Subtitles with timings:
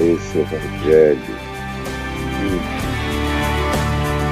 [0.00, 1.20] esse Evangelho.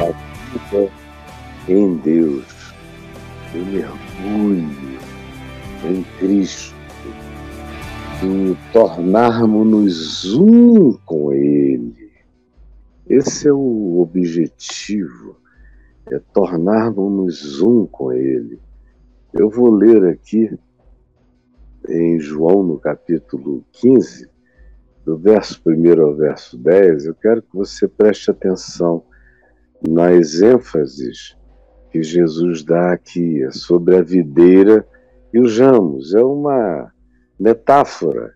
[0.01, 0.91] A vida
[1.69, 2.75] em Deus,
[3.55, 4.99] o mergulho
[5.85, 6.75] em Cristo,
[8.23, 12.11] e tornarmos-nos um com Ele.
[13.07, 15.37] Esse é o objetivo,
[16.11, 18.59] é tornarmos um com Ele.
[19.33, 20.59] Eu vou ler aqui
[21.89, 24.29] em João, no capítulo 15,
[25.09, 29.03] do verso 1 ao verso 10, eu quero que você preste atenção
[29.89, 31.35] nas ênfases
[31.91, 34.87] que Jesus dá aqui é sobre a videira
[35.33, 36.15] e os ramos.
[36.15, 36.93] É uma
[37.41, 38.35] metáfora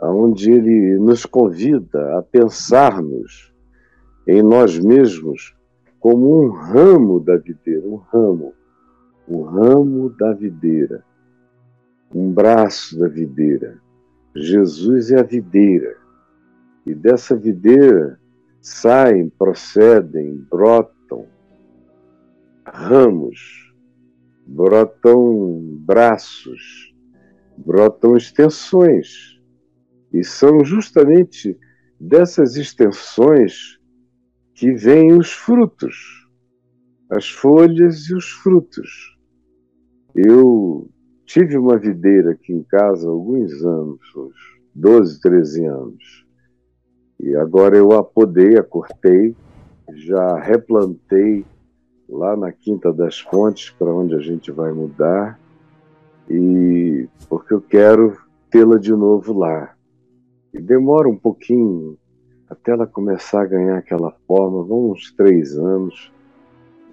[0.00, 3.52] onde ele nos convida a pensarmos
[4.26, 5.54] em nós mesmos
[6.00, 8.54] como um ramo da videira, um ramo,
[9.28, 11.04] um ramo da videira
[12.14, 13.78] um braço da videira.
[14.34, 15.96] Jesus é a videira.
[16.86, 18.18] E dessa videira
[18.60, 21.26] saem, procedem, brotam
[22.72, 23.72] ramos,
[24.46, 26.94] brotam braços,
[27.56, 29.38] brotam extensões.
[30.12, 31.58] E são justamente
[32.00, 33.78] dessas extensões
[34.54, 36.28] que vêm os frutos,
[37.10, 39.16] as folhas e os frutos.
[40.14, 40.90] Eu
[41.28, 44.34] Tive uma videira aqui em casa há alguns anos, uns
[44.74, 46.26] 12, 13 anos.
[47.20, 49.36] E agora eu a podei, a cortei,
[49.92, 51.44] já replantei
[52.08, 55.38] lá na Quinta das Fontes, para onde a gente vai mudar,
[56.30, 58.16] e porque eu quero
[58.50, 59.74] tê-la de novo lá.
[60.54, 61.98] E demora um pouquinho
[62.48, 66.10] até ela começar a ganhar aquela forma, vão uns três anos,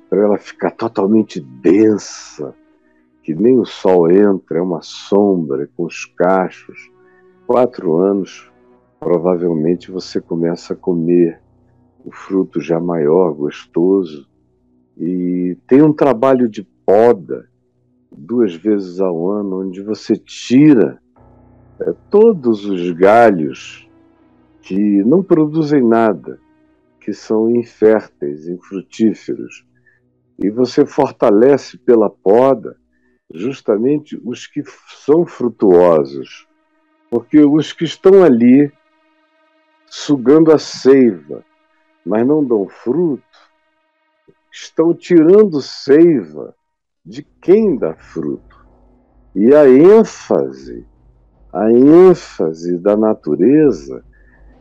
[0.09, 2.53] para ela ficar totalmente densa,
[3.25, 6.91] que nem o sol entra, é uma sombra com os cachos.
[7.47, 8.51] Quatro anos,
[8.99, 11.41] provavelmente você começa a comer
[12.05, 14.27] o fruto já maior, gostoso.
[14.95, 17.49] E tem um trabalho de poda
[18.15, 21.01] duas vezes ao ano, onde você tira
[21.79, 23.89] é, todos os galhos
[24.61, 26.39] que não produzem nada,
[26.99, 29.65] que são inférteis, infrutíferos.
[30.37, 32.77] E você fortalece pela poda
[33.33, 36.47] justamente os que são frutuosos,
[37.09, 38.71] porque os que estão ali
[39.87, 41.43] sugando a seiva,
[42.05, 43.23] mas não dão fruto,
[44.51, 46.55] estão tirando seiva
[47.05, 48.65] de quem dá fruto.
[49.35, 50.85] E a ênfase,
[51.51, 54.03] a ênfase da natureza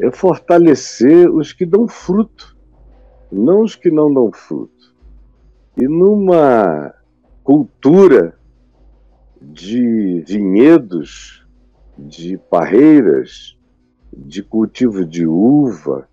[0.00, 2.56] é fortalecer os que dão fruto,
[3.30, 4.94] não os que não dão fruto.
[5.76, 6.94] E numa
[7.42, 8.38] cultura
[9.52, 11.46] de vinhedos,
[11.98, 13.56] de parreiras,
[14.12, 16.08] de cultivo de uva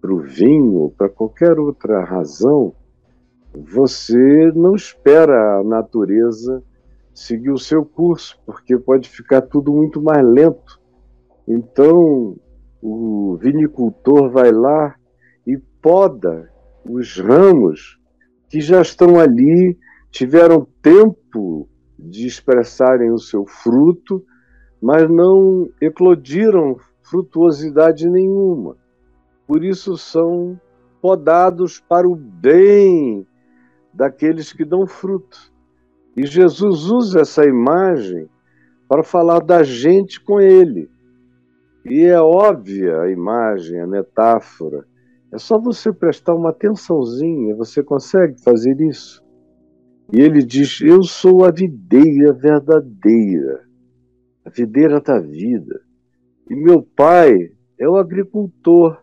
[0.00, 2.74] para o vinho, para qualquer outra razão,
[3.54, 6.62] você não espera a natureza
[7.14, 10.78] seguir o seu curso, porque pode ficar tudo muito mais lento.
[11.48, 12.36] Então,
[12.82, 14.94] o vinicultor vai lá
[15.46, 16.50] e poda
[16.84, 17.98] os ramos
[18.48, 19.78] que já estão ali,
[20.10, 21.68] tiveram tempo
[21.98, 24.24] de expressarem o seu fruto,
[24.80, 28.76] mas não eclodiram frutuosidade nenhuma.
[29.46, 30.60] Por isso são
[31.00, 33.26] podados para o bem
[33.94, 35.52] daqueles que dão fruto.
[36.16, 38.28] E Jesus usa essa imagem
[38.88, 40.90] para falar da gente com ele.
[41.84, 44.84] E é óbvia a imagem, a metáfora.
[45.32, 49.22] É só você prestar uma atençãozinha, você consegue fazer isso.
[50.12, 53.64] E ele diz: Eu sou a videira verdadeira,
[54.44, 55.80] a videira da vida.
[56.48, 59.02] E meu pai é o agricultor,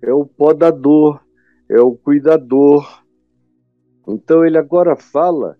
[0.00, 1.20] é o podador,
[1.68, 3.02] é o cuidador.
[4.06, 5.56] Então ele agora fala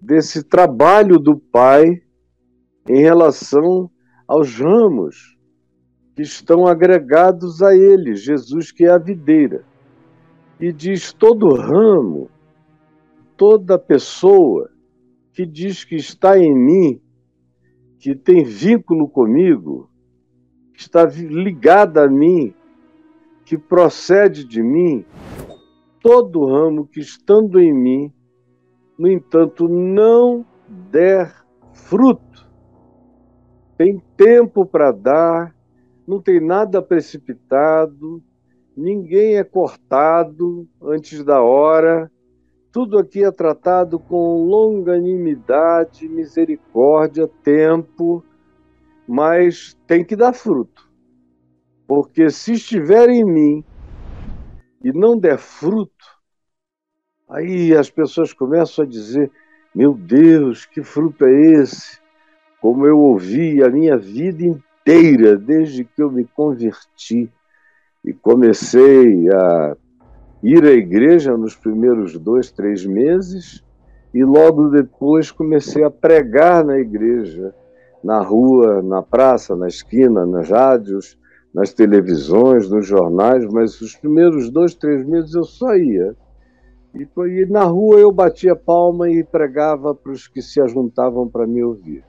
[0.00, 2.02] desse trabalho do pai
[2.88, 3.90] em relação
[4.26, 5.36] aos ramos
[6.16, 9.64] que estão agregados a ele, Jesus que é a videira.
[10.58, 12.30] E diz: todo ramo
[13.42, 14.70] toda pessoa
[15.32, 17.02] que diz que está em mim,
[17.98, 19.90] que tem vínculo comigo,
[20.72, 22.54] que está ligada a mim,
[23.44, 25.04] que procede de mim,
[26.00, 28.12] todo ramo que estando em mim,
[28.96, 31.34] no entanto, não der
[31.72, 32.48] fruto,
[33.76, 35.52] tem tempo para dar,
[36.06, 38.22] não tem nada precipitado,
[38.76, 42.08] ninguém é cortado antes da hora,
[42.72, 48.24] tudo aqui é tratado com longanimidade, misericórdia, tempo,
[49.06, 50.90] mas tem que dar fruto.
[51.86, 53.64] Porque se estiver em mim
[54.82, 55.92] e não der fruto,
[57.28, 59.30] aí as pessoas começam a dizer:
[59.74, 62.00] Meu Deus, que fruto é esse?
[62.58, 67.30] Como eu ouvi a minha vida inteira, desde que eu me converti
[68.02, 69.76] e comecei a
[70.42, 73.64] ir à igreja nos primeiros dois, três meses,
[74.12, 77.54] e logo depois comecei a pregar na igreja,
[78.02, 81.16] na rua, na praça, na esquina, nas rádios,
[81.54, 86.16] nas televisões, nos jornais, mas os primeiros dois, três meses eu só ia.
[86.94, 91.46] E, e na rua eu batia palma e pregava para os que se ajuntavam para
[91.46, 92.04] me ouvir.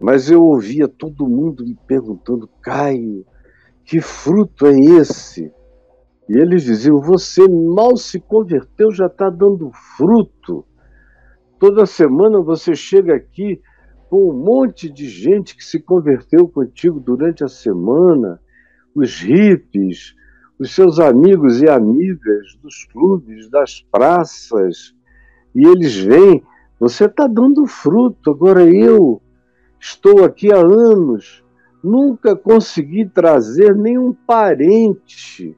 [0.00, 3.24] Mas eu ouvia todo mundo me perguntando, Caio,
[3.84, 5.52] que fruto é esse?
[6.28, 10.64] E eles diziam: Você mal se converteu, já está dando fruto.
[11.58, 13.60] Toda semana você chega aqui
[14.10, 18.40] com um monte de gente que se converteu contigo durante a semana,
[18.94, 20.14] os hippies,
[20.58, 24.94] os seus amigos e amigas dos clubes, das praças,
[25.54, 26.42] e eles vêm,
[26.78, 28.30] você está dando fruto.
[28.30, 29.22] Agora eu
[29.80, 31.42] estou aqui há anos,
[31.82, 35.56] nunca consegui trazer nenhum parente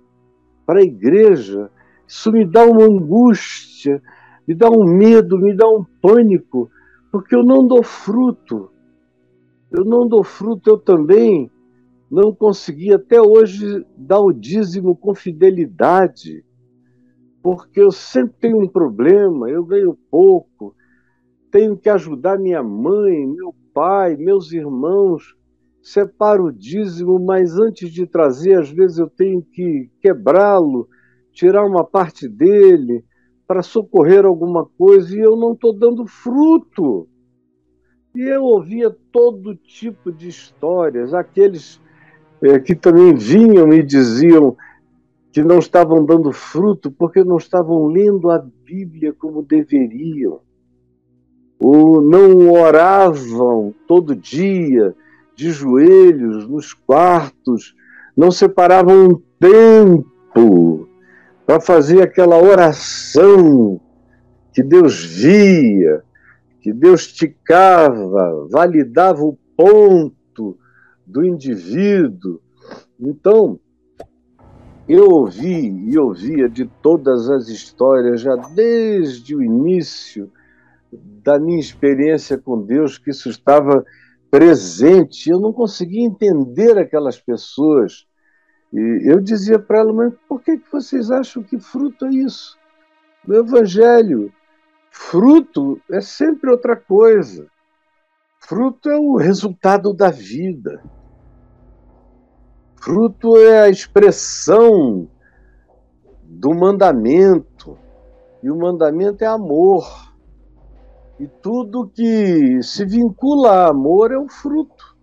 [0.69, 1.71] para a igreja.
[2.07, 4.03] Isso me dá uma angústia,
[4.47, 6.71] me dá um medo, me dá um pânico,
[7.11, 8.71] porque eu não dou fruto.
[9.71, 11.51] Eu não dou fruto, eu também
[12.11, 16.45] não consegui até hoje dar o dízimo com fidelidade,
[17.43, 20.75] porque eu sempre tenho um problema, eu ganho pouco,
[21.51, 25.35] tenho que ajudar minha mãe, meu pai, meus irmãos,
[25.83, 30.89] separo o dízimo, mas antes de trazer, às vezes eu tenho que quebrá-lo,
[31.33, 33.05] tirar uma parte dele,
[33.47, 37.09] para socorrer alguma coisa e eu não estou dando fruto.
[38.15, 41.81] E eu ouvia todo tipo de histórias, aqueles
[42.43, 44.55] é, que também vinham e diziam
[45.33, 50.41] que não estavam dando fruto porque não estavam lendo a Bíblia como deveriam,
[51.59, 54.95] ou não oravam todo dia
[55.39, 57.73] de joelhos nos quartos,
[58.17, 60.89] não separavam um tempo
[61.47, 63.81] para fazer aquela oração
[64.53, 66.03] que Deus via,
[66.61, 70.59] que Deus ticava, validava o ponto
[71.07, 72.41] do indivíduo.
[72.99, 73.61] Então,
[74.89, 80.33] eu ouvi e ouvia de todas as histórias, já desde o início
[80.93, 83.85] da minha experiência com Deus, que isso estava
[84.31, 85.31] presente.
[85.31, 88.07] Eu não conseguia entender aquelas pessoas
[88.73, 92.59] e eu dizia para ela, mas por que, que vocês acham que fruto é isso?
[93.27, 94.33] No Evangelho,
[94.91, 97.47] fruto é sempre outra coisa.
[98.41, 100.83] Fruto é o resultado da vida.
[102.77, 105.09] Fruto é a expressão
[106.23, 107.79] do mandamento.
[108.43, 110.08] E o mandamento é amor.
[111.19, 114.97] E tudo que se vincula a amor é o fruto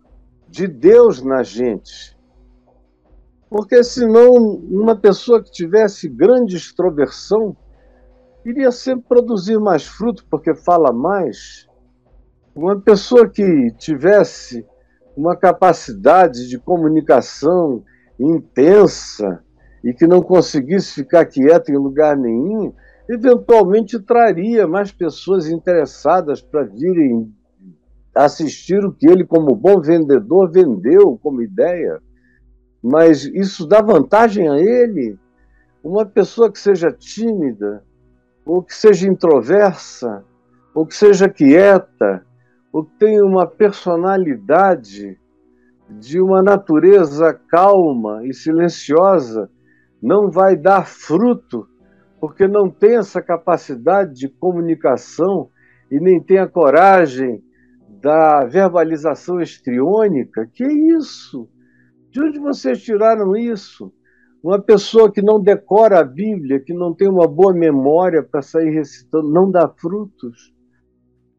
[0.47, 2.17] de Deus na gente.
[3.49, 7.55] Porque senão uma pessoa que tivesse grande extroversão
[8.45, 11.67] iria sempre produzir mais fruto, porque fala mais.
[12.55, 14.65] Uma pessoa que tivesse
[15.17, 17.83] uma capacidade de comunicação
[18.19, 19.43] intensa
[19.83, 22.73] e que não conseguisse ficar quieta em lugar nenhum,
[23.09, 27.31] eventualmente traria mais pessoas interessadas para virem
[28.13, 32.01] assistir o que ele, como bom vendedor, vendeu como ideia
[32.87, 35.17] mas isso dá vantagem a ele.
[35.83, 37.83] Uma pessoa que seja tímida,
[38.45, 40.23] ou que seja introversa,
[40.71, 42.23] ou que seja quieta,
[42.71, 45.17] ou que tenha uma personalidade
[45.89, 49.49] de uma natureza calma e silenciosa,
[49.99, 51.67] não vai dar fruto,
[52.25, 55.47] porque não tem essa capacidade de comunicação
[55.91, 57.43] e nem tem a coragem
[58.01, 60.49] da verbalização estriônica.
[60.51, 61.47] Que é isso?
[62.09, 63.93] De onde vocês tiraram isso?
[64.41, 68.71] Uma pessoa que não decora a Bíblia, que não tem uma boa memória para sair
[68.71, 70.51] recitando, não dá frutos.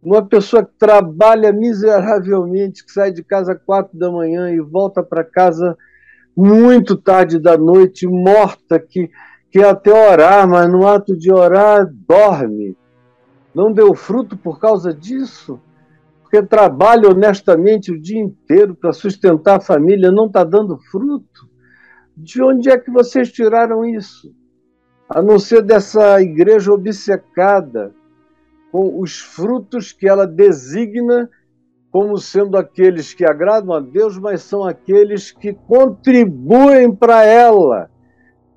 [0.00, 5.24] Uma pessoa que trabalha miseravelmente, que sai de casa quatro da manhã e volta para
[5.24, 5.76] casa
[6.36, 9.10] muito tarde da noite, morta, que
[9.58, 12.76] quer até orar, mas no ato de orar dorme.
[13.54, 15.60] Não deu fruto por causa disso?
[16.26, 21.48] porque trabalha honestamente o dia inteiro para sustentar a família, não está dando fruto.
[22.16, 24.34] De onde é que vocês tiraram isso?
[25.08, 27.94] A não ser dessa igreja obcecada
[28.72, 31.30] com os frutos que ela designa
[31.92, 37.88] como sendo aqueles que agradam a Deus, mas são aqueles que contribuem para ela.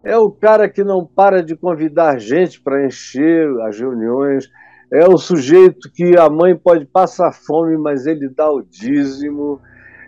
[0.04, 4.50] É o cara que não para de convidar gente para encher as reuniões.
[4.92, 9.60] É o sujeito que a mãe pode passar fome, mas ele dá o dízimo.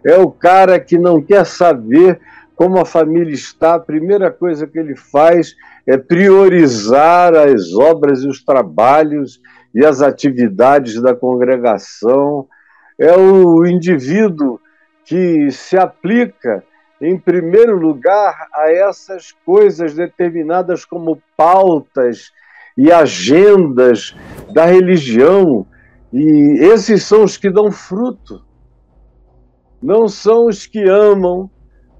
[0.03, 2.19] É o cara que não quer saber
[2.55, 3.75] como a família está.
[3.75, 5.55] A primeira coisa que ele faz
[5.85, 9.41] é priorizar as obras e os trabalhos
[9.73, 12.47] e as atividades da congregação
[12.99, 14.59] é o indivíduo
[15.05, 16.63] que se aplica,
[17.01, 22.31] em primeiro lugar, a essas coisas determinadas como pautas
[22.77, 24.15] e agendas
[24.53, 25.65] da religião,
[26.13, 28.43] e esses são os que dão fruto.
[29.81, 31.49] Não são os que amam,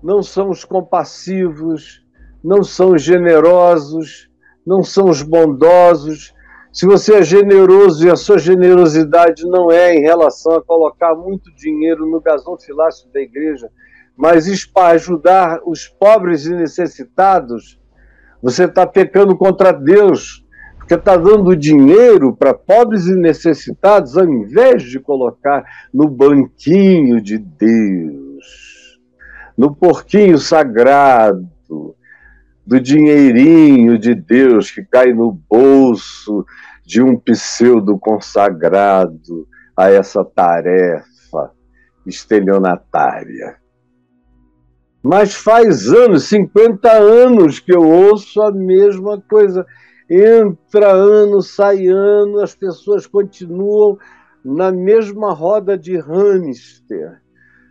[0.03, 2.05] não são os compassivos,
[2.43, 4.29] não são os generosos,
[4.65, 6.33] não são os bondosos,
[6.71, 11.53] se você é generoso e a sua generosidade não é em relação a colocar muito
[11.53, 13.69] dinheiro no gasofilácio da igreja,
[14.17, 17.79] mas para ajudar os pobres e necessitados,
[18.41, 20.45] você está pecando contra Deus,
[20.77, 25.63] porque está dando dinheiro para pobres e necessitados ao invés de colocar
[25.93, 28.99] no banquinho de Deus,
[29.57, 31.47] no porquinho sagrado,
[32.65, 36.45] do dinheirinho de Deus que cai no bolso
[36.85, 41.51] de um pseudo consagrado a essa tarefa
[42.05, 43.60] estelionatária.
[45.03, 49.65] Mas faz anos, 50 anos que eu ouço a mesma coisa.
[50.09, 53.97] Entra ano, sai ano, as pessoas continuam
[54.43, 57.21] na mesma roda de hamster,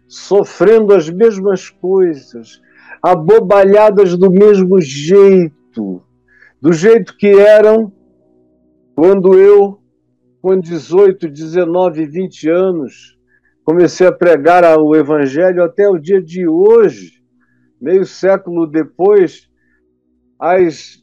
[0.07, 2.61] sofrendo as mesmas coisas,
[3.03, 6.03] abobalhadas do mesmo jeito,
[6.61, 7.93] do jeito que eram
[8.95, 9.79] quando eu,
[10.43, 13.19] com 18, 19, 20 anos,
[13.65, 17.20] comecei a pregar o Evangelho até o dia de hoje,
[17.81, 19.49] meio século depois,
[20.39, 21.03] as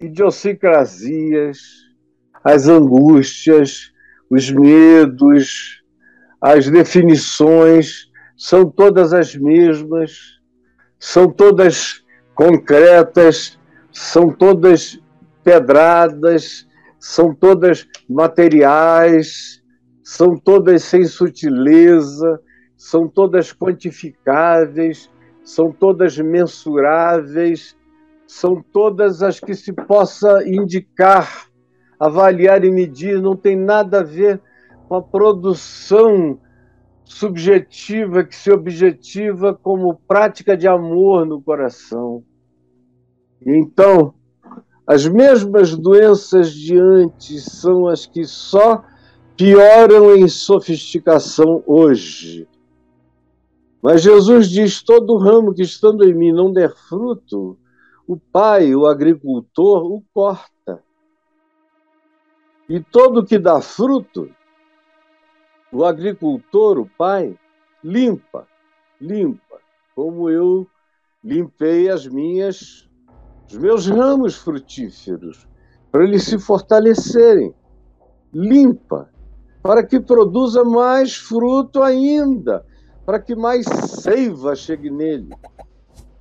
[0.00, 1.58] idiosincrasias,
[2.42, 3.92] as angústias,
[4.30, 5.82] os medos,
[6.40, 10.40] as definições são todas as mesmas
[11.00, 13.58] são todas concretas,
[13.90, 15.00] são todas
[15.42, 19.62] pedradas, são todas materiais,
[20.04, 22.38] são todas sem sutileza,
[22.76, 25.10] são todas quantificáveis,
[25.50, 27.76] são todas mensuráveis,
[28.26, 31.48] são todas as que se possa indicar,
[31.98, 34.40] avaliar e medir, não tem nada a ver
[34.88, 36.38] com a produção
[37.04, 42.22] subjetiva que se objetiva como prática de amor no coração.
[43.44, 44.14] Então,
[44.86, 48.84] as mesmas doenças de antes são as que só
[49.36, 52.46] pioram em sofisticação hoje.
[53.82, 57.58] Mas Jesus diz: todo ramo que estando em mim não der fruto,
[58.06, 60.82] o pai, o agricultor, o corta.
[62.68, 64.30] E todo que dá fruto,
[65.72, 67.36] o agricultor, o pai,
[67.82, 68.46] limpa,
[69.00, 69.58] limpa,
[69.94, 70.66] como eu
[71.22, 72.88] limpei as minhas,
[73.50, 75.48] os meus ramos frutíferos,
[75.90, 77.54] para eles se fortalecerem.
[78.32, 79.10] Limpa,
[79.62, 82.64] para que produza mais fruto ainda,
[83.10, 85.34] para que mais seiva chegue nele.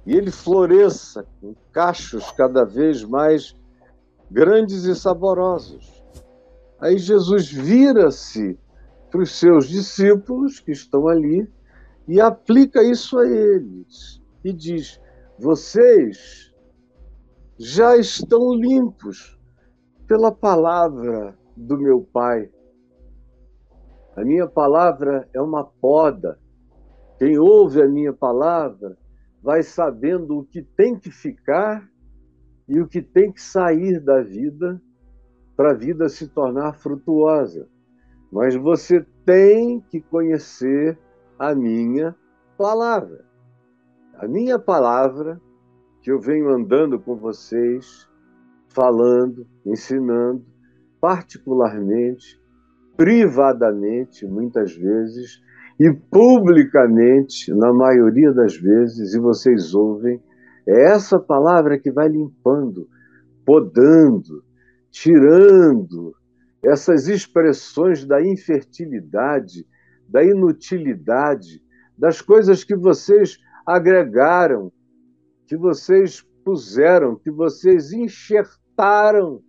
[0.08, 3.56] E ele floresça com cachos cada vez mais
[4.32, 6.04] grandes e saborosos.
[6.80, 8.58] Aí Jesus vira-se
[9.12, 11.48] para os seus discípulos que estão ali
[12.08, 15.00] e aplica isso a eles e diz:
[15.38, 16.52] vocês
[17.60, 19.40] já estão limpos
[20.08, 22.50] pela palavra do meu Pai.
[24.16, 26.40] A minha palavra é uma poda.
[27.20, 28.98] Quem ouve a minha palavra
[29.44, 31.86] vai sabendo o que tem que ficar
[32.66, 34.82] e o que tem que sair da vida
[35.58, 37.68] para a vida se tornar frutuosa.
[38.32, 40.98] Mas você tem que conhecer
[41.38, 42.16] a minha
[42.58, 43.26] palavra.
[44.16, 45.42] A minha palavra,
[46.02, 48.08] que eu venho andando com vocês,
[48.70, 50.46] falando, ensinando,
[51.02, 52.40] particularmente,
[52.96, 55.42] privadamente, muitas vezes,
[55.80, 60.22] e publicamente, na maioria das vezes, e vocês ouvem,
[60.68, 62.90] é essa palavra que vai limpando,
[63.46, 64.44] podando,
[64.92, 66.14] tirando
[66.62, 69.66] essas expressões da infertilidade,
[70.08, 71.64] da inutilidade,
[71.98, 74.72] das coisas que vocês agregaram,
[75.48, 79.42] que vocês puseram, que vocês enxertaram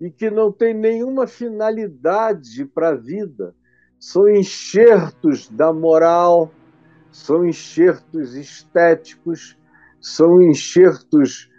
[0.00, 3.54] e que não tem nenhuma finalidade para a vida,
[3.98, 6.50] são enxertos da moral,
[7.10, 9.56] são enxertos estéticos,
[10.00, 11.50] são enxertos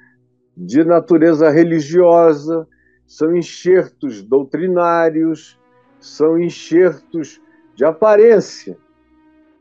[0.55, 2.67] de natureza religiosa,
[3.07, 5.59] são enxertos doutrinários,
[5.99, 7.41] são enxertos
[7.75, 8.77] de aparência,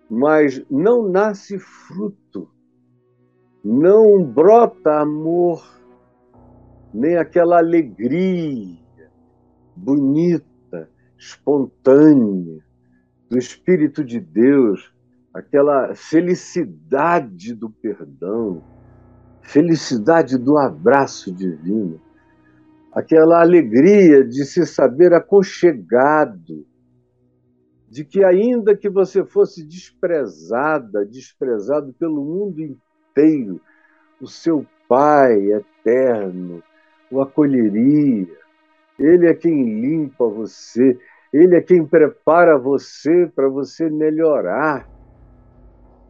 [0.08, 2.48] mas não nasce fruto,
[3.64, 5.64] não brota amor,
[6.92, 8.78] nem aquela alegria
[9.74, 10.53] bonita,
[11.24, 12.62] espontânea
[13.30, 14.92] do Espírito de Deus,
[15.32, 18.62] aquela felicidade do perdão,
[19.40, 22.00] felicidade do abraço divino,
[22.92, 26.66] aquela alegria de se saber aconchegado,
[27.88, 33.60] de que ainda que você fosse desprezada, desprezado pelo mundo inteiro,
[34.20, 36.62] o seu Pai eterno
[37.10, 38.28] o acolheria.
[38.98, 40.98] Ele é quem limpa você,
[41.36, 44.88] ele é quem prepara você para você melhorar.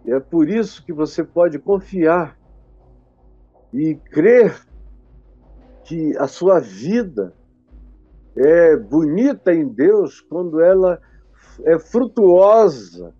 [0.04, 2.38] E é por isso que você pode confiar
[3.72, 4.54] e crer
[5.84, 7.32] que a sua vida
[8.36, 11.00] é bonita em Deus quando ela
[11.62, 13.14] é frutuosa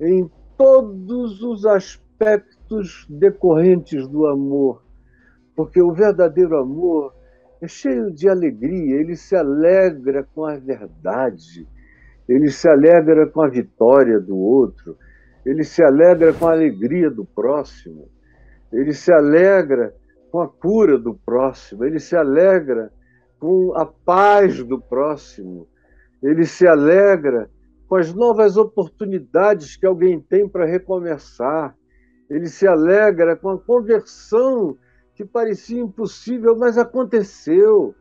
[0.00, 4.82] em todos os aspectos decorrentes do amor.
[5.54, 7.12] Porque o verdadeiro amor
[7.62, 11.66] é cheio de alegria, ele se alegra com a verdade,
[12.28, 14.96] ele se alegra com a vitória do outro,
[15.46, 18.08] ele se alegra com a alegria do próximo.
[18.72, 19.94] Ele se alegra
[20.30, 22.90] com a cura do próximo, ele se alegra
[23.38, 25.68] com a paz do próximo,
[26.22, 27.50] ele se alegra
[27.86, 31.76] com as novas oportunidades que alguém tem para recomeçar,
[32.30, 34.76] ele se alegra com a conversão
[35.24, 37.94] que parecia impossível, mas aconteceu.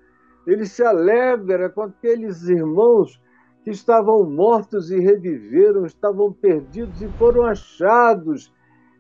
[0.45, 3.21] Ele se alegra com aqueles irmãos
[3.63, 8.51] que estavam mortos e reviveram, estavam perdidos e foram achados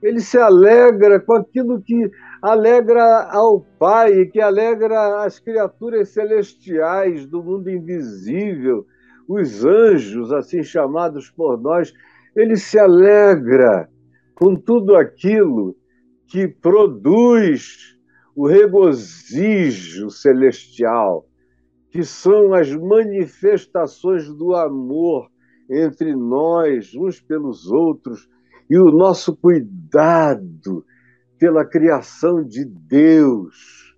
[0.01, 2.09] ele se alegra com aquilo que
[2.41, 8.85] alegra ao Pai, que alegra as criaturas celestiais do mundo invisível,
[9.27, 11.93] os anjos, assim chamados por nós.
[12.35, 13.87] Ele se alegra
[14.33, 15.75] com tudo aquilo
[16.27, 17.95] que produz
[18.35, 21.25] o regozijo celestial,
[21.89, 25.29] que são as manifestações do amor
[25.69, 28.29] entre nós, uns pelos outros,
[28.69, 30.85] e o nosso cuidado
[31.37, 33.95] pela criação de Deus.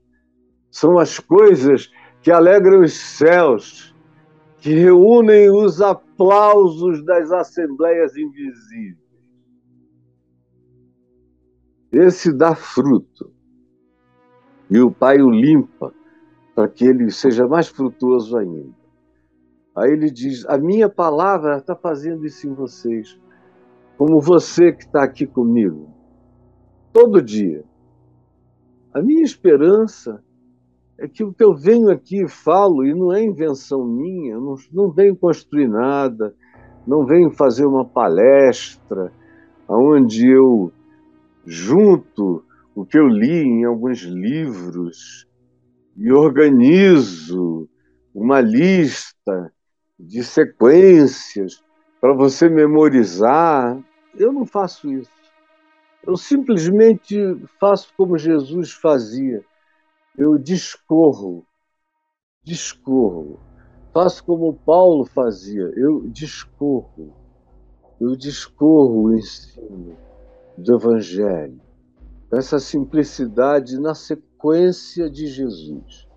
[0.71, 1.91] São as coisas
[2.21, 3.93] que alegram os céus,
[4.57, 8.97] que reúnem os aplausos das assembleias invisíveis.
[11.91, 13.32] Esse dá fruto.
[14.73, 15.93] E o Pai o limpa
[16.55, 18.73] para que ele seja mais frutuoso ainda.
[19.75, 23.19] Aí ele diz: A minha palavra está fazendo isso em vocês
[23.99, 25.87] como você que está aqui comigo,
[26.91, 27.63] todo dia.
[28.91, 30.23] A minha esperança
[30.97, 34.55] é que o que eu venho aqui e falo, e não é invenção minha, não,
[34.71, 36.33] não venho construir nada,
[36.87, 39.13] não venho fazer uma palestra
[39.69, 40.71] onde eu
[41.45, 42.43] junto
[42.75, 45.27] o que eu li em alguns livros
[45.95, 47.69] e organizo
[48.13, 49.53] uma lista
[49.99, 51.63] de sequências
[52.01, 53.79] para você memorizar.
[54.17, 55.11] Eu não faço isso.
[56.05, 57.15] Eu simplesmente
[57.59, 59.43] faço como Jesus fazia.
[60.17, 61.45] Eu discorro,
[62.43, 63.39] discorro.
[63.93, 65.71] Faço como Paulo fazia.
[65.75, 67.15] Eu discorro.
[68.01, 69.95] Eu discorro o ensino
[70.57, 71.61] do Evangelho.
[72.35, 76.07] Essa simplicidade na sequência de Jesus.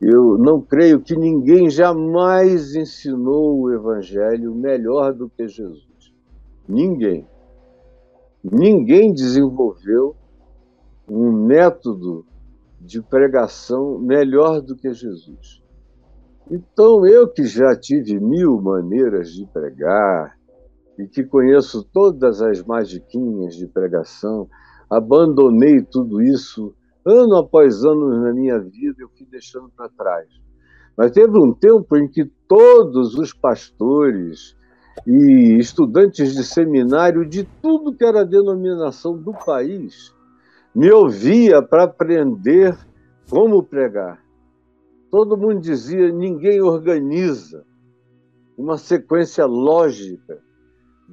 [0.00, 6.12] Eu não creio que ninguém jamais ensinou o Evangelho melhor do que Jesus.
[6.68, 7.26] Ninguém.
[8.42, 10.14] Ninguém desenvolveu
[11.08, 12.24] um método
[12.80, 15.62] de pregação melhor do que Jesus.
[16.50, 20.36] Então, eu que já tive mil maneiras de pregar
[20.98, 24.48] e que conheço todas as magiquinhas de pregação,
[24.90, 26.74] abandonei tudo isso
[27.04, 30.28] ano após ano na minha vida eu fui deixando para trás.
[30.96, 34.56] Mas teve um tempo em que todos os pastores
[35.06, 40.14] e estudantes de seminário de tudo que era denominação do país
[40.74, 42.76] me ouvia para aprender
[43.28, 44.22] como pregar.
[45.10, 47.64] Todo mundo dizia: ninguém organiza
[48.56, 50.40] uma sequência lógica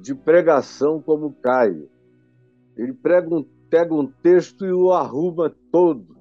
[0.00, 1.88] de pregação como Caio.
[2.76, 6.16] Ele prega um pega um texto e o arruma todo,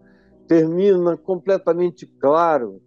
[0.47, 2.79] termina completamente claro.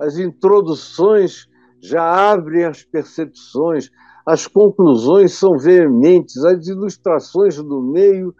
[0.00, 1.46] As introduções
[1.80, 3.90] já abrem as percepções,
[4.24, 8.34] as conclusões são veementes, as ilustrações do meio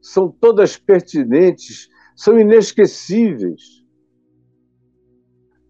[0.00, 3.82] são todas pertinentes, são inesquecíveis.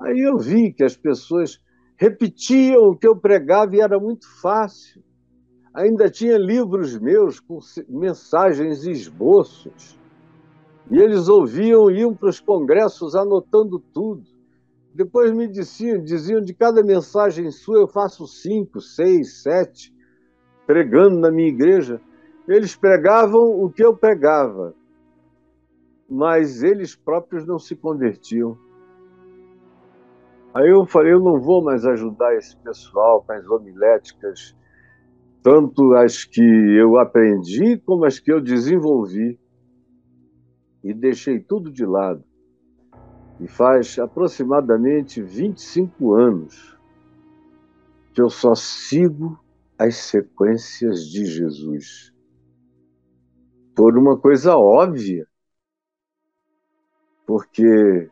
[0.01, 1.61] Aí eu vi que as pessoas
[1.97, 5.03] repetiam o que eu pregava e era muito fácil.
[5.75, 7.59] Ainda tinha livros meus com
[7.89, 9.99] mensagens e esboços.
[10.91, 14.23] E eles ouviam, iam para os congressos anotando tudo.
[14.95, 19.95] Depois me diziam, diziam de cada mensagem sua eu faço cinco, seis, sete,
[20.67, 21.99] pregando na minha igreja.
[22.47, 24.75] Eles pregavam o que eu pregava,
[26.07, 28.59] mas eles próprios não se convertiam.
[30.53, 34.55] Aí eu falei, eu não vou mais ajudar esse pessoal com as homiléticas,
[35.43, 39.39] tanto as que eu aprendi como as que eu desenvolvi.
[40.85, 42.25] E deixei tudo de lado.
[43.41, 46.79] E faz aproximadamente 25 anos
[48.13, 49.39] que eu só sigo
[49.79, 52.13] as sequências de Jesus.
[53.75, 55.27] Por uma coisa óbvia.
[57.27, 58.11] Porque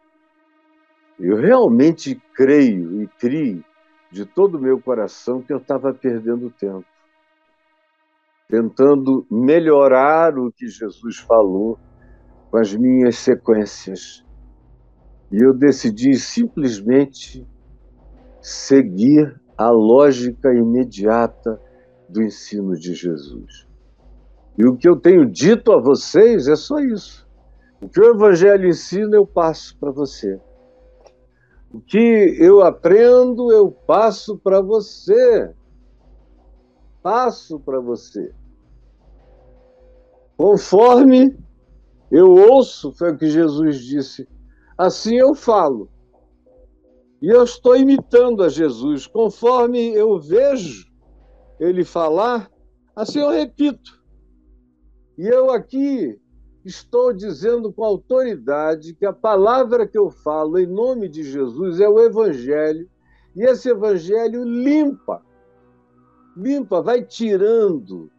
[1.18, 3.64] eu realmente creio e crio
[4.10, 6.86] de todo o meu coração que eu estava perdendo tempo,
[8.50, 11.78] tentando melhorar o que Jesus falou
[12.50, 14.24] com as minhas sequências.
[15.30, 17.46] E eu decidi simplesmente
[18.42, 21.60] seguir a lógica imediata
[22.08, 23.68] do ensino de Jesus.
[24.58, 27.28] E o que eu tenho dito a vocês é só isso.
[27.80, 30.40] O que o Evangelho ensina, eu passo para você.
[31.72, 35.54] O que eu aprendo, eu passo para você.
[37.00, 38.34] Passo para você.
[40.40, 41.37] Conforme
[42.11, 44.26] eu ouço, foi o que Jesus disse,
[44.79, 45.90] assim eu falo.
[47.20, 49.07] E eu estou imitando a Jesus.
[49.07, 50.90] Conforme eu vejo
[51.61, 52.50] ele falar,
[52.96, 54.03] assim eu repito.
[55.18, 56.18] E eu aqui
[56.64, 61.88] estou dizendo com autoridade que a palavra que eu falo em nome de Jesus é
[61.88, 62.88] o Evangelho,
[63.37, 65.20] e esse Evangelho limpa,
[66.35, 68.11] limpa, vai tirando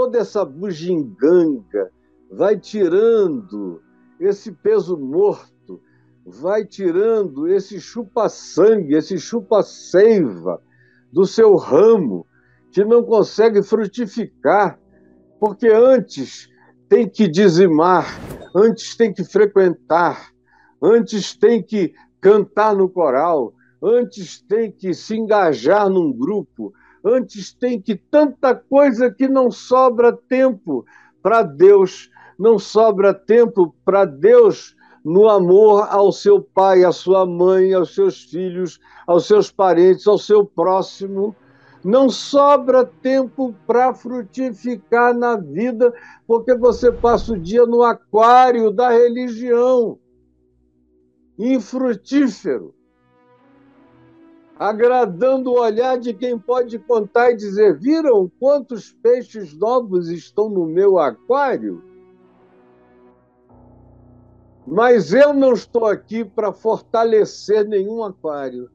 [0.00, 1.90] toda essa bugiganga,
[2.32, 3.82] vai tirando
[4.18, 5.78] esse peso morto,
[6.24, 10.58] vai tirando esse chupa-sangue, esse chupa-seiva
[11.12, 12.26] do seu ramo,
[12.72, 14.80] que não consegue frutificar,
[15.38, 16.48] porque antes
[16.88, 18.06] tem que dizimar,
[18.56, 20.30] antes tem que frequentar,
[20.82, 26.72] antes tem que cantar no coral, antes tem que se engajar num grupo,
[27.04, 30.84] antes tem que tanta coisa que não sobra tempo
[31.22, 37.72] para Deus, não sobra tempo para Deus no amor ao seu pai, à sua mãe,
[37.72, 41.34] aos seus filhos, aos seus parentes, ao seu próximo.
[41.82, 45.94] Não sobra tempo para frutificar na vida,
[46.26, 49.98] porque você passa o dia no aquário da religião,
[51.38, 52.74] infrutífero,
[54.60, 60.66] agradando o olhar de quem pode contar e dizer: viram quantos peixes novos estão no
[60.66, 61.82] meu aquário?
[64.66, 68.70] Mas eu não estou aqui para fortalecer nenhum aquário.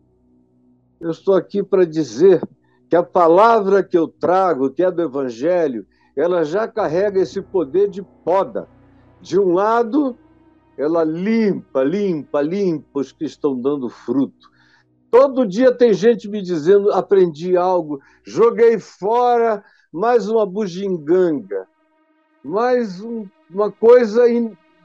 [0.99, 2.41] Eu estou aqui para dizer
[2.89, 7.91] que a palavra que eu trago, que é do Evangelho, ela já carrega esse poder
[7.91, 8.67] de poda.
[9.21, 10.17] De um lado,
[10.77, 14.54] ela limpa, limpa, limpa os que estão dando fruto.
[15.17, 21.65] Todo dia tem gente me dizendo: aprendi algo, joguei fora mais uma bugiganga,
[22.43, 24.23] mais um, uma coisa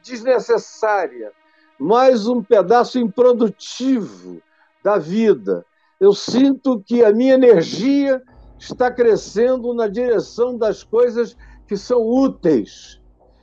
[0.01, 1.33] desnecessária,
[1.77, 4.41] mais um pedaço improdutivo
[4.85, 5.67] da vida.
[5.99, 8.23] Eu sinto que a minha energia
[8.57, 13.01] está crescendo na direção das coisas que são úteis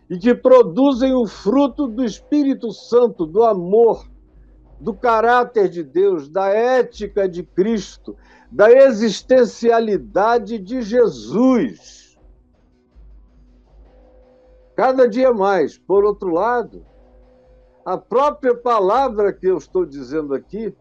[0.09, 4.07] e que produzem o fruto do Espírito Santo, do amor,
[4.79, 8.15] do caráter de Deus, da ética de Cristo,
[8.51, 12.17] da existencialidade de Jesus.
[14.75, 15.77] Cada dia mais.
[15.77, 16.85] Por outro lado,
[17.83, 20.75] a própria palavra que eu estou dizendo aqui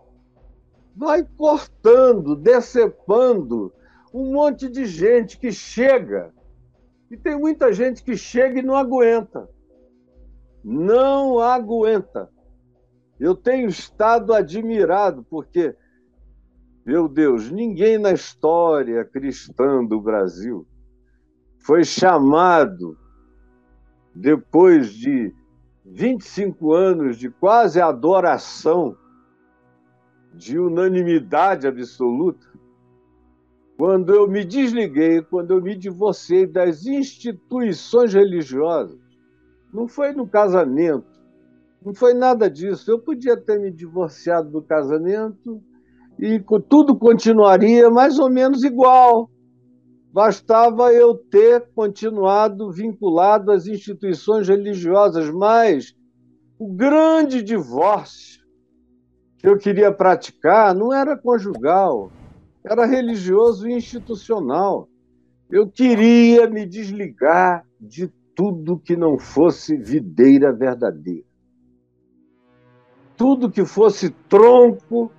[0.94, 3.72] vai cortando, decepando
[4.12, 6.35] um monte de gente que chega.
[7.11, 9.48] E tem muita gente que chega e não aguenta.
[10.64, 12.28] Não aguenta.
[13.18, 15.74] Eu tenho estado admirado, porque,
[16.85, 20.66] meu Deus, ninguém na história cristã do Brasil
[21.59, 22.96] foi chamado,
[24.14, 25.35] depois de
[25.85, 28.96] 25 anos de quase adoração
[30.35, 32.46] de unanimidade absoluta,
[33.76, 38.98] quando eu me desliguei, quando eu me divorciei das instituições religiosas,
[39.72, 41.15] não foi no casamento,
[41.87, 42.90] não foi nada disso.
[42.90, 45.62] Eu podia ter me divorciado do casamento
[46.18, 49.31] e tudo continuaria mais ou menos igual.
[50.12, 55.94] Bastava eu ter continuado vinculado às instituições religiosas, mas
[56.59, 58.44] o grande divórcio
[59.38, 62.11] que eu queria praticar não era conjugal,
[62.64, 64.88] era religioso e institucional.
[65.49, 71.36] Eu queria me desligar de tudo que não fosse videira verdadeira.
[73.16, 75.11] Tudo que fosse tronco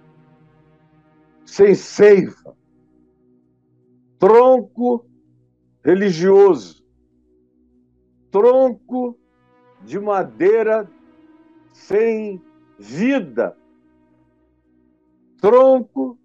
[1.46, 2.56] sem seiva.
[4.20, 5.06] Tronco
[5.84, 6.86] religioso.
[8.32, 9.18] Tronco
[9.84, 10.90] de madeira
[11.74, 12.42] sem
[12.78, 13.56] vida.
[15.40, 16.18] Tronco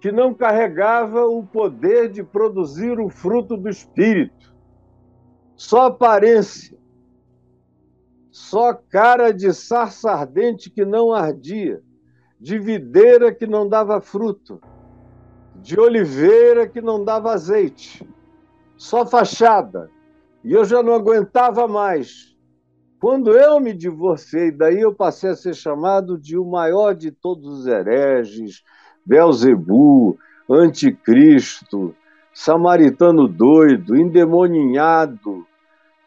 [0.00, 4.52] que não carregava o poder de produzir o fruto do Espírito
[5.62, 6.76] só aparência,
[8.32, 11.82] só cara de sarça ardente que não ardia,
[12.40, 14.58] de videira que não dava fruto,
[15.56, 18.08] de oliveira que não dava azeite,
[18.74, 19.90] só fachada.
[20.42, 22.34] E eu já não aguentava mais.
[22.98, 27.60] Quando eu me divorciei, daí eu passei a ser chamado de o maior de todos
[27.60, 28.64] os hereges,
[29.04, 30.18] Belzebu,
[30.48, 31.94] anticristo,
[32.32, 35.46] samaritano doido, endemoninhado,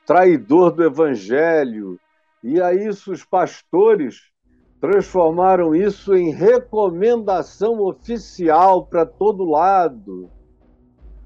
[0.06, 2.00] traidor do evangelho.
[2.48, 4.32] E aí os pastores
[4.80, 10.30] transformaram isso em recomendação oficial para todo lado.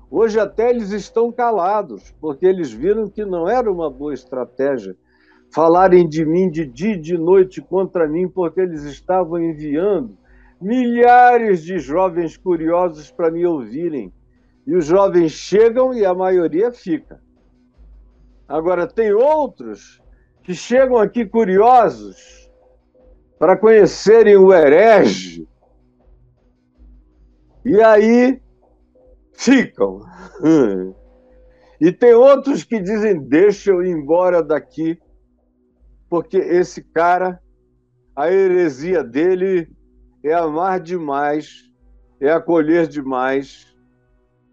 [0.10, 4.96] Hoje até eles estão calados, porque eles viram que não era uma boa estratégia
[5.54, 10.18] falarem de mim de dia e de noite contra mim, porque eles estavam enviando
[10.62, 14.14] milhares de jovens curiosos para me ouvirem.
[14.66, 17.20] E os jovens chegam e a maioria fica.
[18.48, 20.02] Agora, tem outros
[20.44, 22.50] que chegam aqui curiosos
[23.38, 25.48] para conhecerem o herege.
[27.66, 28.42] E aí
[29.34, 30.02] ficam.
[31.82, 35.00] E tem outros que dizem: deixa eu ir embora daqui,
[36.10, 37.42] porque esse cara,
[38.14, 39.66] a heresia dele
[40.22, 41.72] é amar demais,
[42.20, 43.74] é acolher demais,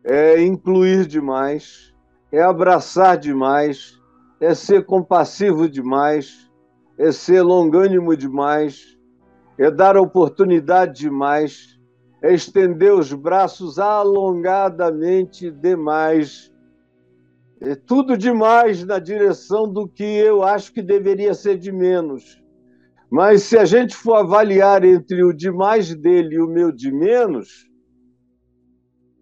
[0.04, 1.92] é incluir demais
[2.36, 3.95] é abraçar demais,
[4.40, 6.50] é ser compassivo demais,
[6.98, 8.96] é ser longânimo demais,
[9.58, 11.78] é dar oportunidade demais,
[12.22, 16.52] é estender os braços alongadamente demais.
[17.60, 22.42] É tudo demais na direção do que eu acho que deveria ser de menos.
[23.10, 27.66] Mas se a gente for avaliar entre o demais dele e o meu de menos,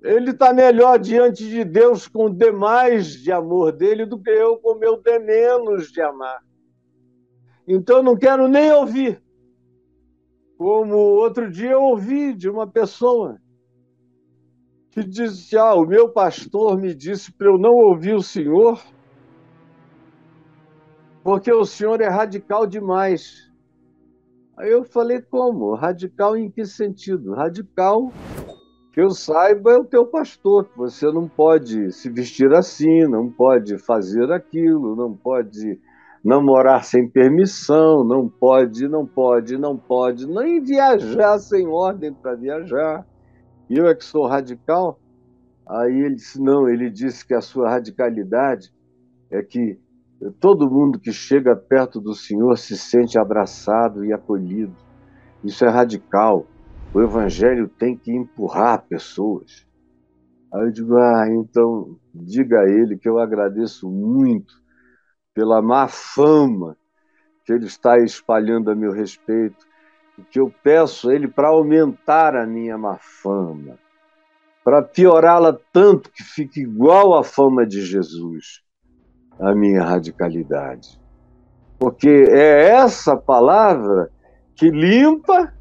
[0.05, 4.75] ele está melhor diante de Deus com demais de amor dele do que eu com
[4.75, 6.45] meu de menos de amar.
[7.67, 9.23] Então eu não quero nem ouvir.
[10.59, 13.40] Como outro dia eu ouvi de uma pessoa
[14.90, 18.85] que disse: Ah, o meu pastor me disse para eu não ouvir o senhor,
[21.23, 23.51] porque o senhor é radical demais.
[24.55, 25.75] Aí eu falei: Como?
[25.75, 27.33] Radical em que sentido?
[27.33, 28.12] Radical
[28.94, 33.76] que eu saiba é o teu pastor, você não pode se vestir assim, não pode
[33.76, 35.80] fazer aquilo, não pode
[36.24, 43.04] namorar sem permissão, não pode, não pode, não pode, nem viajar sem ordem para viajar.
[43.68, 45.00] E eu é que sou radical.
[45.68, 48.72] Aí ele disse: não, ele disse que a sua radicalidade
[49.28, 49.76] é que
[50.38, 54.76] todo mundo que chega perto do Senhor se sente abraçado e acolhido.
[55.42, 56.46] Isso é radical.
[56.94, 59.66] O evangelho tem que empurrar pessoas.
[60.52, 64.54] Aí eu digo, ah, então diga a ele que eu agradeço muito
[65.35, 66.76] pela má fama
[67.44, 69.66] que ele está espalhando a meu respeito,
[70.18, 73.78] e que eu peço a ele para aumentar a minha má fama,
[74.64, 78.62] para piorá-la tanto que fique igual à fama de Jesus,
[79.38, 80.98] a minha radicalidade.
[81.78, 84.11] Porque é essa palavra
[84.54, 85.52] que limpa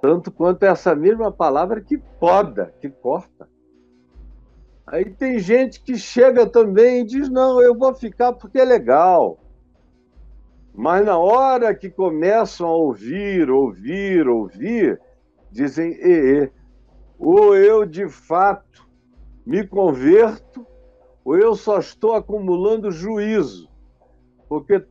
[0.00, 3.48] tanto quanto essa mesma palavra que poda, que corta.
[4.86, 9.38] Aí tem gente que chega também e diz: não, eu vou ficar porque é legal.
[10.74, 15.00] Mas na hora que começam a ouvir, ouvir, ouvir,
[15.50, 16.50] dizem: e, e,
[17.18, 18.88] ou eu de fato
[19.44, 20.66] me converto,
[21.24, 23.68] ou eu só estou acumulando juízo.
[24.48, 24.82] Porque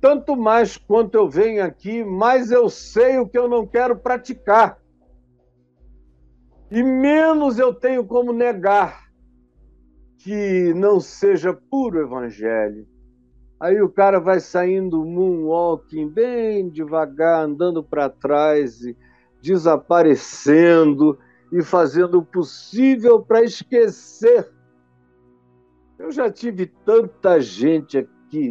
[0.00, 4.78] tanto mais quanto eu venho aqui, mais eu sei o que eu não quero praticar.
[6.70, 9.10] E menos eu tenho como negar
[10.18, 12.86] que não seja puro evangelho.
[13.58, 18.96] Aí o cara vai saindo moonwalking bem devagar, andando para trás e
[19.42, 21.18] desaparecendo
[21.52, 24.50] e fazendo o possível para esquecer.
[25.98, 28.10] Eu já tive tanta gente aqui,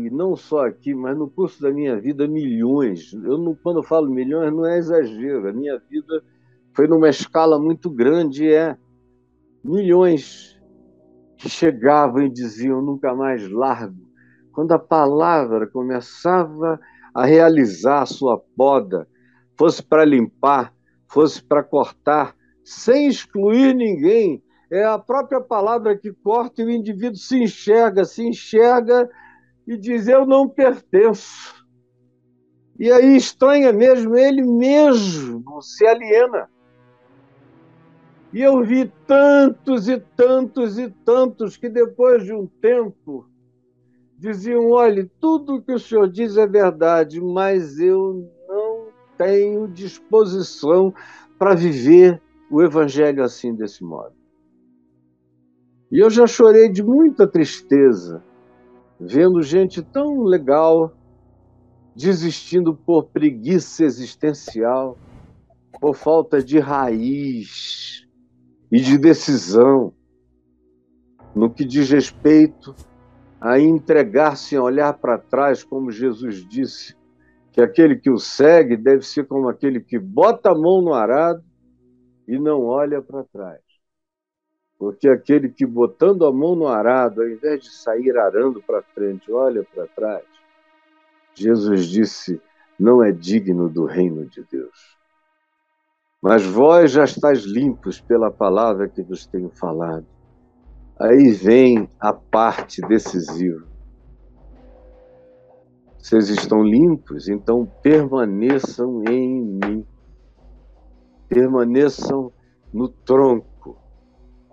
[0.10, 3.14] não só aqui, mas no curso da minha vida, milhões.
[3.14, 5.48] Eu não, quando eu falo milhões, não é exagero.
[5.48, 6.22] A minha vida
[6.74, 8.78] foi numa escala muito grande, é
[9.64, 10.60] milhões
[11.38, 14.10] que chegavam e diziam nunca mais largo.
[14.52, 16.80] Quando a palavra começava
[17.14, 19.08] a realizar a sua poda,
[19.58, 20.74] fosse para limpar,
[21.08, 24.44] fosse para cortar, sem excluir ninguém.
[24.70, 29.10] É a própria palavra que corta e o indivíduo se enxerga, se enxerga
[29.70, 31.64] e diz: Eu não pertenço.
[32.80, 36.50] E aí estranha mesmo, ele mesmo se aliena.
[38.34, 43.30] E eu vi tantos e tantos e tantos que depois de um tempo
[44.18, 48.88] diziam: olhe, tudo que o senhor diz é verdade, mas eu não
[49.20, 50.92] tenho disposição
[51.38, 54.16] para viver o evangelho assim, desse modo.
[55.92, 58.24] E eu já chorei de muita tristeza,
[59.00, 60.94] vendo gente tão legal
[61.96, 64.98] desistindo por preguiça existencial,
[65.80, 68.08] por falta de raiz
[68.72, 69.94] e de decisão
[71.34, 72.76] no que diz respeito
[73.40, 76.96] a entregar-se a olhar para trás, como Jesus disse,
[77.52, 81.44] que aquele que o segue deve ser como aquele que bota a mão no arado
[82.28, 83.69] e não olha para trás.
[84.80, 89.30] Porque aquele que botando a mão no arado, ao invés de sair arando para frente,
[89.32, 90.24] olha para trás,
[91.36, 92.42] Jesus disse:
[92.80, 94.98] não é digno do reino de Deus.
[96.22, 100.06] Mas vós já estáis limpos pela palavra que vos tenho falado.
[101.00, 103.68] Aí vem a parte decisiva.
[105.98, 109.86] Vocês estão limpos, então permaneçam em mim
[111.30, 112.34] permaneçam
[112.74, 113.48] no tronco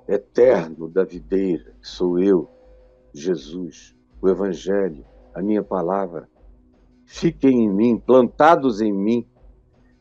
[0.09, 2.49] eterno da videira, que sou eu,
[3.13, 6.29] Jesus, o Evangelho, a minha palavra.
[7.05, 9.27] Fiquem em mim, plantados em mim,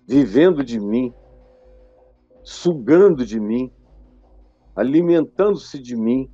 [0.07, 1.13] vivendo de mim,
[2.43, 3.71] sugando de mim,
[4.75, 6.29] alimentando-se de mim,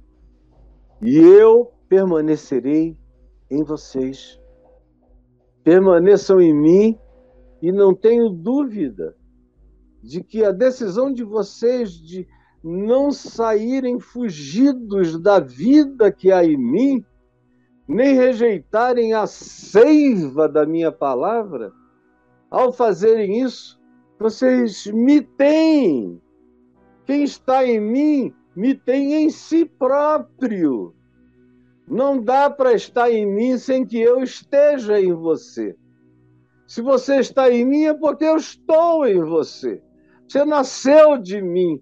[1.02, 2.98] e eu permanecerei
[3.50, 4.40] em vocês.
[5.64, 7.00] Permaneçam em mim
[7.62, 9.16] e não tenho dúvida
[10.02, 12.28] de que a decisão de vocês de
[12.64, 17.06] não saírem fugidos da vida que há em mim,
[17.88, 21.72] nem rejeitarem a seiva da minha palavra,
[22.50, 23.80] ao fazerem isso,
[24.20, 26.22] vocês me têm.
[27.06, 30.94] Quem está em mim, me tem em si próprio.
[31.88, 35.76] Não dá para estar em mim sem que eu esteja em você.
[36.68, 39.82] Se você está em mim, é porque eu estou em você.
[40.28, 41.82] Você nasceu de mim.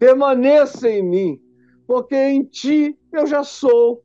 [0.00, 1.40] Permaneça em mim,
[1.86, 4.02] porque em ti eu já sou.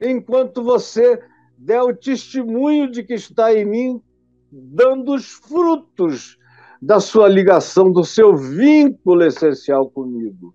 [0.00, 1.22] Enquanto você
[1.58, 4.02] der o testemunho de que está em mim,
[4.50, 6.38] dando os frutos
[6.80, 10.54] da sua ligação, do seu vínculo essencial comigo.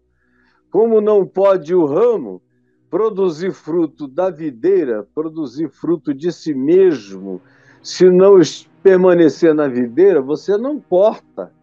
[0.71, 2.41] Como não pode o ramo
[2.89, 7.39] produzir fruto da videira, produzir fruto de si mesmo,
[7.83, 8.39] se não
[8.81, 11.53] permanecer na videira, você não corta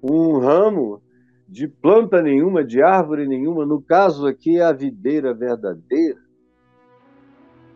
[0.00, 1.02] um ramo
[1.52, 6.18] de planta nenhuma, de árvore nenhuma, no caso aqui é a videira verdadeira,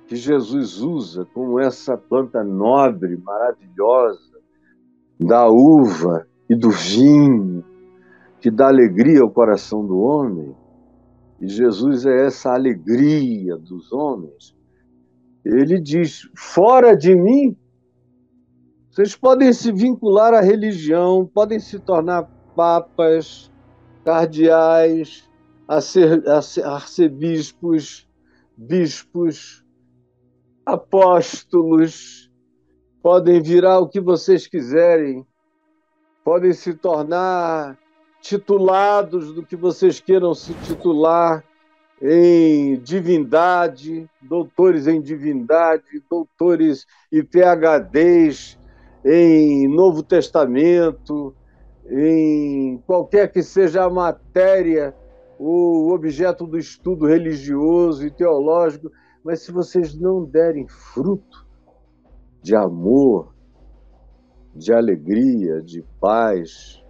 [0.07, 4.39] que Jesus usa como essa planta nobre, maravilhosa,
[5.21, 7.63] da uva e do vinho,
[8.41, 10.57] que dá alegria ao coração do homem.
[11.39, 14.57] E Jesus é essa alegria dos homens.
[15.45, 17.55] Ele diz: fora de mim
[18.91, 22.23] vocês podem se vincular à religião, podem se tornar
[22.55, 23.53] papas,
[24.07, 25.29] cardeais,
[26.65, 28.09] arcebispos,
[28.57, 29.65] bispos,
[30.65, 32.31] apóstolos,
[33.03, 35.27] podem virar o que vocês quiserem,
[36.25, 37.77] podem se tornar
[38.21, 41.43] titulados do que vocês queiram se titular
[42.01, 48.57] em divindade, doutores em divindade, doutores e PhDs
[49.05, 51.35] em Novo Testamento,
[51.91, 54.95] em qualquer que seja a matéria,
[55.39, 58.91] o objeto do estudo religioso e teológico,
[59.23, 61.47] mas se vocês não derem fruto,
[62.43, 63.35] de amor,
[64.55, 66.83] de alegria, de paz,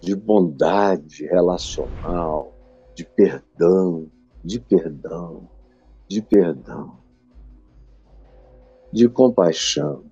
[0.00, 2.52] de bondade relacional,
[2.94, 4.10] de perdão,
[4.42, 5.48] de perdão,
[6.08, 6.98] de perdão,
[8.92, 10.04] de compaixão,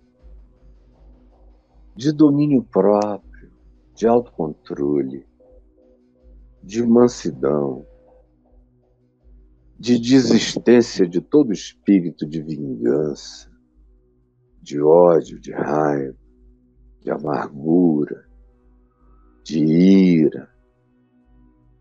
[1.97, 3.34] de domínio próprio,
[3.95, 5.27] de autocontrole,
[6.63, 7.87] de mansidão,
[9.79, 13.51] de desistência de todo espírito de vingança,
[14.63, 16.17] de ódio, de raiva,
[17.01, 18.27] de amargura,
[19.45, 20.49] de ira,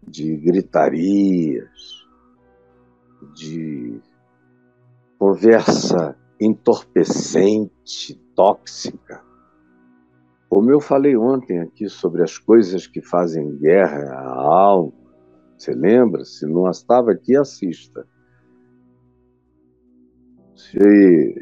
[0.05, 2.05] de gritarias,
[3.33, 4.01] de
[5.17, 9.23] conversa entorpecente, tóxica.
[10.53, 14.93] Como eu falei ontem aqui sobre as coisas que fazem guerra à alma,
[15.57, 16.23] você lembra?
[16.23, 18.07] Se não estava aqui, assista.
[20.55, 20.77] Se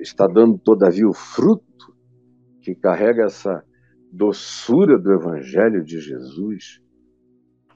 [0.01, 1.93] está dando, todavia, o fruto
[2.61, 3.61] que carrega essa
[4.13, 6.81] doçura do Evangelho de Jesus.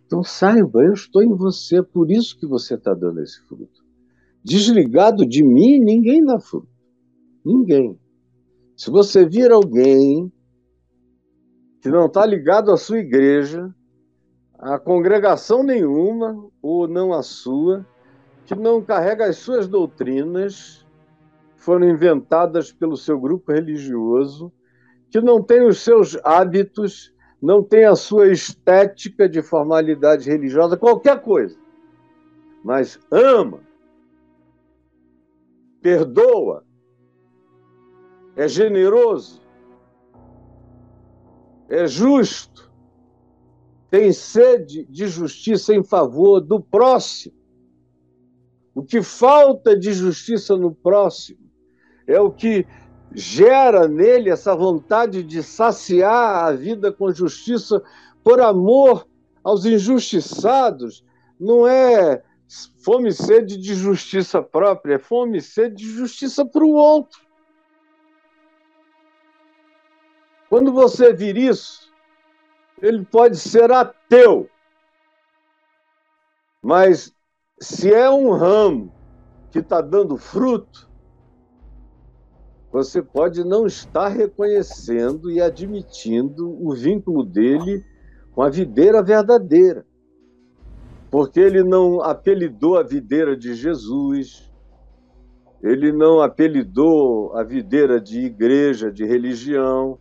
[0.06, 3.84] Então saiba, eu estou em você, por isso que você está dando esse fruto.
[4.42, 6.70] Desligado de mim, ninguém dá fruto.
[7.44, 8.00] Ninguém.
[8.78, 10.32] Se você vir alguém
[11.86, 13.72] que não está ligado à sua igreja,
[14.58, 17.86] a congregação nenhuma, ou não a sua,
[18.44, 20.84] que não carrega as suas doutrinas,
[21.56, 24.52] foram inventadas pelo seu grupo religioso,
[25.12, 31.22] que não tem os seus hábitos, não tem a sua estética de formalidade religiosa, qualquer
[31.22, 31.56] coisa,
[32.64, 33.60] mas ama,
[35.84, 36.66] perdoa,
[38.36, 39.45] é generoso,
[41.70, 42.72] é justo,
[43.90, 47.36] tem sede de justiça em favor do próximo.
[48.74, 51.40] O que falta de justiça no próximo
[52.06, 52.68] é o que
[53.14, 57.82] gera nele essa vontade de saciar a vida com justiça
[58.24, 59.08] por amor
[59.44, 61.06] aos injustiçados.
[61.40, 62.22] Não é
[62.84, 67.25] fome e sede de justiça própria, é fome e sede de justiça para o outro.
[70.56, 71.92] Quando você vir isso,
[72.82, 74.50] ele pode ser ateu,
[76.62, 77.14] mas
[77.60, 78.90] se é um ramo
[79.52, 80.90] que está dando fruto,
[82.72, 87.84] você pode não estar reconhecendo e admitindo o vínculo dele
[88.32, 89.86] com a videira verdadeira.
[91.12, 94.50] Porque ele não apelidou a videira de Jesus,
[95.62, 100.00] ele não apelidou a videira de igreja, de religião,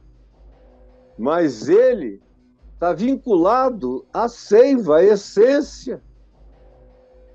[1.19, 2.21] mas ele
[2.73, 6.03] está vinculado à seiva, à essência.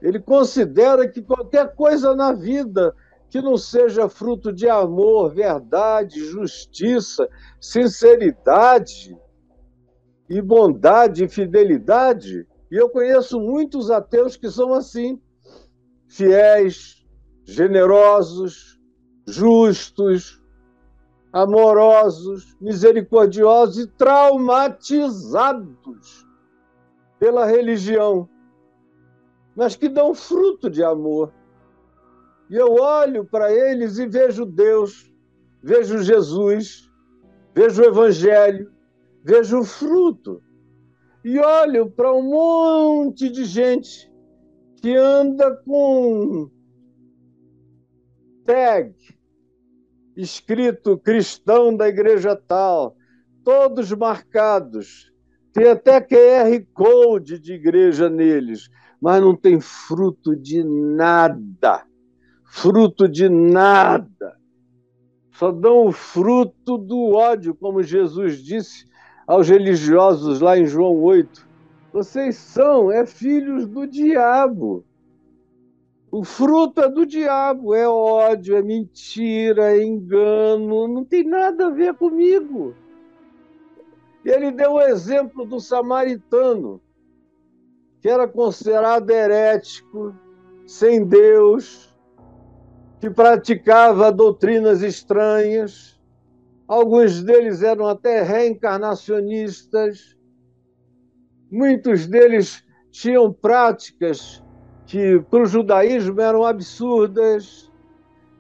[0.02, 2.96] Ele considera que qualquer coisa na vida
[3.30, 7.28] que não seja fruto de amor, verdade, justiça,
[7.62, 9.16] sinceridade
[10.28, 15.20] e bondade e fidelidade, e eu conheço muitos ateus que são assim,
[16.08, 17.06] fiéis,
[17.44, 18.80] generosos,
[19.28, 20.39] justos,
[21.32, 26.28] amorosos, misericordiosos e traumatizados
[27.20, 28.28] pela religião,
[29.56, 31.32] mas que dão fruto de amor.
[32.50, 35.14] E eu olho para eles e vejo Deus,
[35.62, 36.90] vejo Jesus,
[37.54, 38.72] vejo o Evangelho,
[39.24, 40.42] vejo o fruto.
[41.24, 44.12] E olho para um monte de gente
[44.82, 46.50] que anda com
[48.46, 48.96] tag,
[50.22, 52.96] escrito cristão da igreja tal,
[53.44, 55.12] todos marcados.
[55.54, 58.70] Tem até QR Code de igreja neles,
[59.02, 61.84] mas não tem fruto de nada.
[62.44, 64.38] Fruto de nada.
[65.32, 68.86] Só dão o fruto do ódio, como Jesus disse
[69.26, 71.48] aos religiosos lá em João 8.
[71.94, 74.86] Vocês são, é filhos do diabo.
[76.12, 81.70] O fruto é do diabo, é ódio, é mentira, é engano, não tem nada a
[81.70, 82.74] ver comigo.
[84.26, 86.82] Ele deu o exemplo do samaritano,
[88.02, 90.16] que era considerado herético,
[90.66, 91.96] sem Deus,
[93.00, 96.00] que praticava doutrinas estranhas.
[96.68, 100.18] Alguns deles eram até reencarnacionistas.
[101.52, 104.44] Muitos deles tinham práticas
[104.90, 107.72] que para o judaísmo eram absurdas.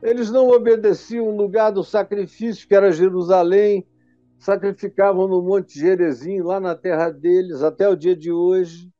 [0.01, 3.85] Eles não obedeciam o lugar do sacrifício, que era Jerusalém,
[4.39, 8.91] sacrificavam no Monte Gerezim, lá na terra deles, até o dia de hoje.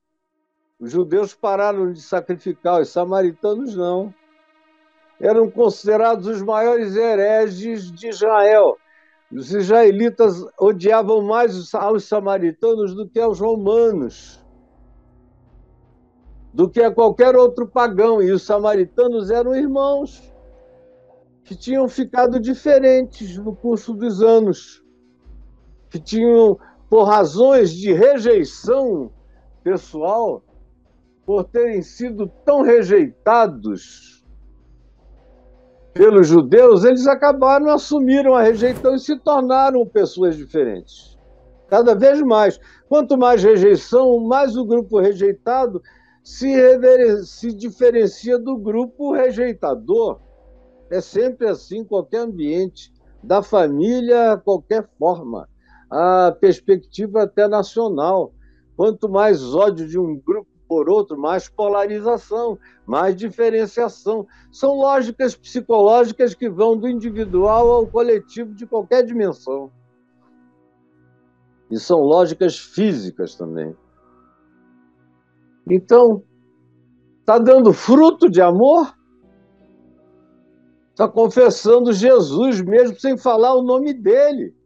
[0.80, 4.14] Os judeus pararam de sacrificar, os samaritanos não.
[5.20, 8.78] Eram considerados os maiores hereges de Israel.
[9.32, 14.39] Os israelitas odiavam mais aos samaritanos do que aos romanos,
[16.60, 18.22] do que a qualquer outro pagão.
[18.22, 20.22] E os samaritanos eram irmãos
[21.46, 24.84] que tinham ficado diferentes no curso dos anos,
[25.90, 29.10] que tinham, por razões de rejeição
[29.64, 30.44] pessoal,
[31.26, 34.26] por terem sido tão rejeitados
[35.94, 41.18] pelos judeus, eles acabaram, assumiram a rejeição e se tornaram pessoas diferentes.
[41.70, 42.60] Cada vez mais.
[42.90, 45.82] Quanto mais rejeição, mais o grupo rejeitado
[46.24, 46.54] se,
[47.26, 50.20] se diferencia do grupo rejeitador.
[50.90, 52.92] É sempre assim, qualquer ambiente,
[53.24, 55.48] da família, qualquer forma.
[55.90, 58.34] A perspectiva até nacional.
[58.76, 64.28] Quanto mais ódio de um grupo por outro, mais polarização, mais diferenciação.
[64.52, 69.72] São lógicas psicológicas que vão do individual ao coletivo de qualquer dimensão.
[71.72, 73.76] E são lógicas físicas também.
[75.70, 76.24] Então,
[77.20, 78.94] está dando fruto de amor?
[80.92, 84.58] Está confessando Jesus mesmo sem falar o nome dele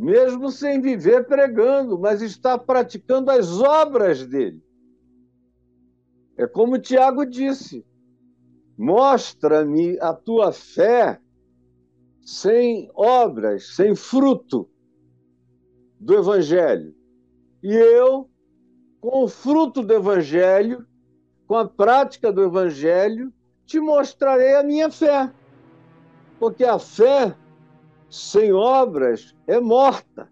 [0.00, 4.64] mesmo sem viver pregando, mas está praticando as obras dele.
[6.38, 7.84] É como Tiago disse:
[8.78, 11.20] mostra-me a tua fé
[12.22, 14.70] sem obras, sem fruto
[16.00, 16.94] do Evangelho.
[17.62, 18.29] E eu,
[19.00, 20.86] com o fruto do Evangelho,
[21.46, 23.32] com a prática do Evangelho,
[23.64, 25.32] te mostrarei a minha fé.
[26.38, 27.34] Porque a fé
[28.08, 30.28] sem obras é morta.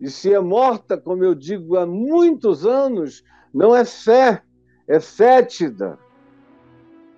[0.00, 3.22] E se é morta, como eu digo há muitos anos,
[3.52, 4.42] não é fé,
[4.88, 5.98] é fétida,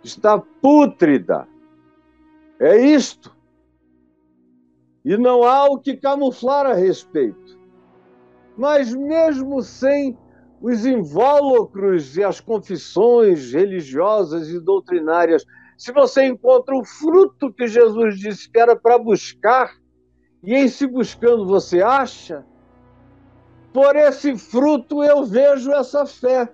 [0.03, 1.49] está pútrida.
[2.59, 3.35] É isto.
[5.05, 7.59] E não há o que camuflar a respeito.
[8.57, 10.16] Mas mesmo sem
[10.61, 15.45] os invólucros e as confissões religiosas e doutrinárias
[15.77, 19.75] se você encontra o fruto que Jesus disse que era para buscar,
[20.43, 22.45] e em se buscando você acha,
[23.73, 26.49] por esse fruto eu vejo essa fé.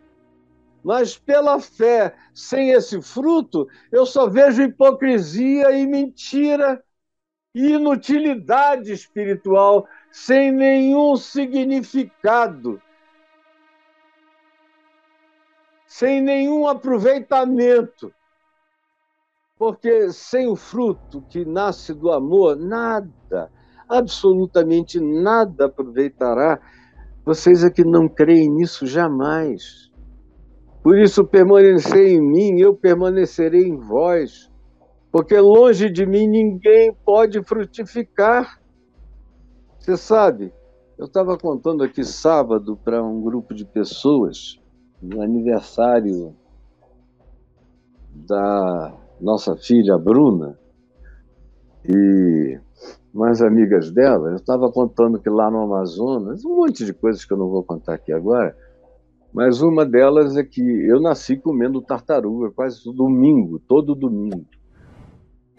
[0.83, 6.83] Mas pela fé, sem esse fruto, eu só vejo hipocrisia e mentira
[7.55, 12.81] e inutilidade espiritual, sem nenhum significado,
[15.91, 18.14] sem nenhum aproveitamento.
[19.59, 23.51] Porque sem o fruto que nasce do amor, nada,
[23.88, 26.61] absolutamente nada aproveitará.
[27.24, 29.91] Vocês aqui não creem nisso jamais.
[30.80, 34.49] Por isso, permanecer em mim, eu permanecerei em vós.
[35.11, 38.62] Porque longe de mim ninguém pode frutificar.
[39.76, 40.55] Você sabe,
[40.97, 44.61] eu estava contando aqui sábado para um grupo de pessoas,
[45.03, 46.35] no aniversário
[48.13, 50.59] da nossa filha Bruna
[51.85, 52.59] e
[53.13, 57.33] umas amigas dela, eu estava contando que lá no Amazonas, um monte de coisas que
[57.33, 58.57] eu não vou contar aqui agora,
[59.33, 64.47] mas uma delas é que eu nasci comendo tartaruga quase domingo, todo domingo.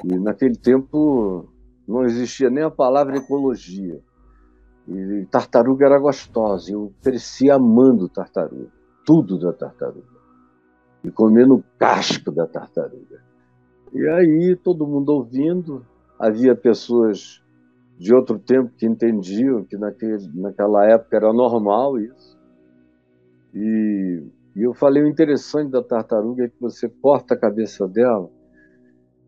[0.04, 1.48] E naquele tempo
[1.88, 4.02] não existia nem a palavra ecologia.
[4.88, 8.72] E tartaruga era gostosa, eu cresci amando tartaruga,
[9.06, 10.22] tudo da tartaruga.
[11.04, 13.24] E comendo o casco da tartaruga.
[13.94, 15.86] E aí, todo mundo ouvindo,
[16.18, 17.42] havia pessoas
[17.98, 22.40] de outro tempo que entendiam que naquele, naquela época era normal isso.
[23.54, 24.24] E,
[24.56, 28.30] e eu falei o interessante da tartaruga é que você corta a cabeça dela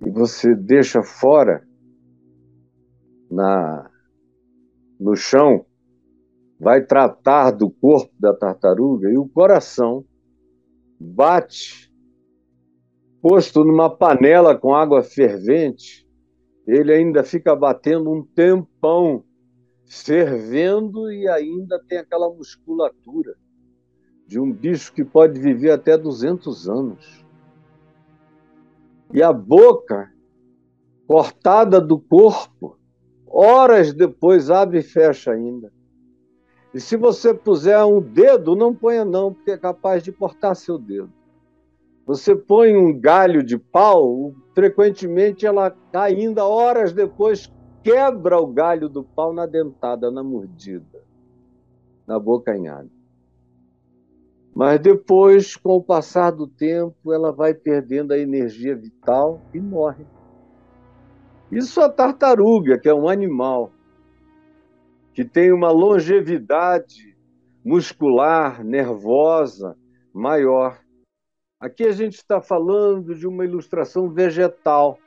[0.05, 1.63] e você deixa fora
[3.29, 3.89] na
[4.99, 5.65] no chão,
[6.63, 10.05] vai tratar do corpo da tartaruga e o coração
[10.97, 11.91] bate
[13.21, 16.07] posto numa panela com água fervente,
[16.65, 19.25] ele ainda fica batendo um tempão,
[19.85, 23.35] fervendo e ainda tem aquela musculatura
[24.25, 27.25] de um bicho que pode viver até 200 anos.
[29.13, 30.11] E a boca,
[31.05, 32.77] cortada do corpo,
[33.27, 35.71] horas depois abre e fecha ainda.
[36.73, 40.77] E se você puser um dedo, não ponha não, porque é capaz de cortar seu
[40.77, 41.11] dedo.
[42.05, 47.51] Você põe um galho de pau, frequentemente ela ainda horas depois
[47.83, 51.01] quebra o galho do pau na dentada, na mordida,
[52.07, 52.89] na bocanhada.
[54.55, 60.05] Mas depois, com o passar do tempo, ela vai perdendo a energia vital e morre.
[61.51, 63.71] Isso a tartaruga, que é um animal
[65.13, 67.15] que tem uma longevidade
[67.63, 69.75] muscular, nervosa
[70.13, 70.79] maior.
[71.59, 74.97] Aqui a gente está falando de uma ilustração vegetal.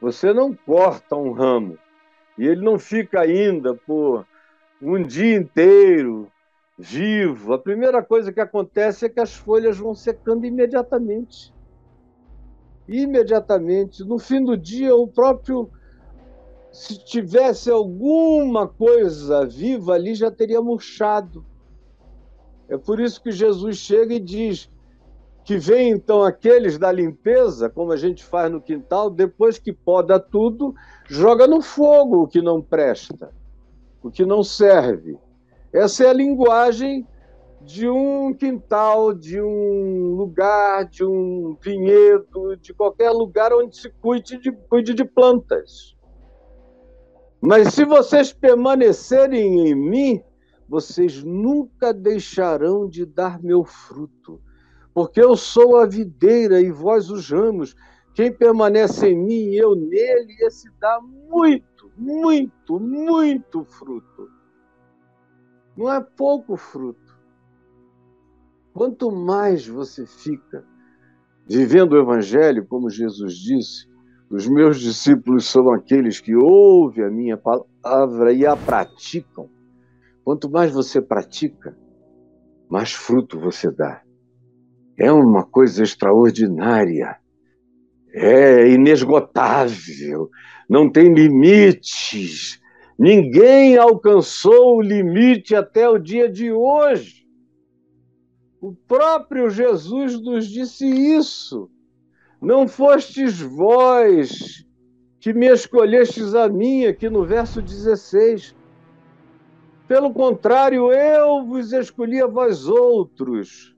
[0.00, 1.78] Você não corta um ramo
[2.38, 4.26] e ele não fica ainda por
[4.80, 6.30] um dia inteiro
[6.78, 7.52] vivo.
[7.52, 11.52] A primeira coisa que acontece é que as folhas vão secando imediatamente.
[12.88, 14.04] Imediatamente.
[14.04, 15.70] No fim do dia, o próprio.
[16.72, 21.44] Se tivesse alguma coisa viva ali, já teria murchado.
[22.68, 24.70] É por isso que Jesus chega e diz
[25.44, 30.18] que vem então aqueles da limpeza, como a gente faz no quintal, depois que poda
[30.18, 30.74] tudo,
[31.06, 33.30] joga no fogo o que não presta,
[34.02, 35.18] o que não serve.
[35.72, 37.06] Essa é a linguagem
[37.60, 44.38] de um quintal, de um lugar, de um vinhedo, de qualquer lugar onde se cuide
[44.38, 45.96] de, cuide de plantas.
[47.42, 50.22] Mas se vocês permanecerem em mim,
[50.68, 54.40] vocês nunca deixarão de dar meu fruto,
[54.94, 57.74] porque eu sou a videira e vós os ramos.
[58.14, 64.30] Quem permanece em mim e eu nele, esse dá muito, muito, muito fruto.
[65.76, 67.18] Não é pouco fruto.
[68.72, 70.64] Quanto mais você fica
[71.44, 73.91] vivendo o Evangelho, como Jesus disse,
[74.32, 79.50] os meus discípulos são aqueles que ouvem a minha palavra e a praticam.
[80.24, 81.76] Quanto mais você pratica,
[82.66, 84.02] mais fruto você dá.
[84.96, 87.18] É uma coisa extraordinária.
[88.14, 90.30] É inesgotável.
[90.66, 92.58] Não tem limites.
[92.98, 97.26] Ninguém alcançou o limite até o dia de hoje.
[98.62, 101.68] O próprio Jesus nos disse isso.
[102.42, 104.66] Não fostes vós
[105.20, 108.56] que me escolhestes a mim, aqui no verso 16.
[109.86, 113.76] Pelo contrário, eu vos escolhi a vós outros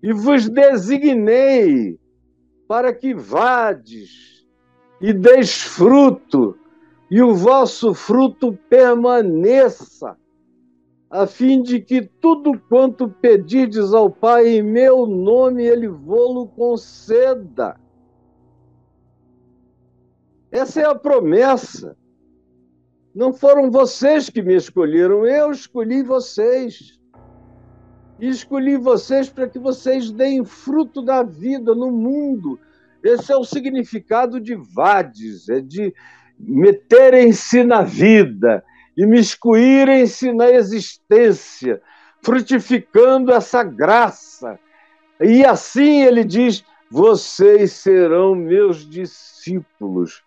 [0.00, 1.98] e vos designei
[2.68, 4.46] para que vades
[5.00, 6.56] e deis fruto
[7.10, 10.16] e o vosso fruto permaneça,
[11.14, 17.76] a fim de que tudo quanto pedirdes ao Pai em meu nome, Ele vô-lo conceda.
[20.50, 21.96] Essa é a promessa.
[23.14, 26.98] Não foram vocês que me escolheram, eu escolhi vocês.
[28.18, 32.58] E escolhi vocês para que vocês deem fruto da vida no mundo.
[33.04, 35.94] Esse é o significado de vades, é de
[36.36, 38.64] meterem-se na vida,
[38.96, 41.80] imiscuírem-se na existência,
[42.22, 44.58] frutificando essa graça.
[45.20, 50.22] E assim ele diz: vocês serão meus discípulos.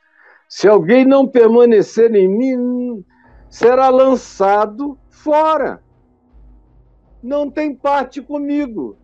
[0.49, 3.05] Se alguém não permanecer em mim,
[3.49, 5.81] será lançado fora.
[7.21, 8.97] Não tem parte comigo.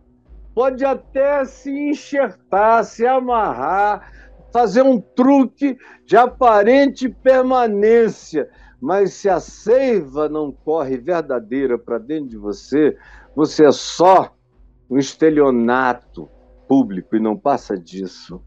[0.54, 4.12] Pode até se enxertar, se amarrar,
[4.52, 8.50] fazer um truque de aparente permanência,
[8.84, 12.98] mas se a seiva não corre verdadeira para dentro de você,
[13.34, 14.36] você é só
[14.90, 16.30] um estelionato
[16.68, 18.44] público e não passa disso.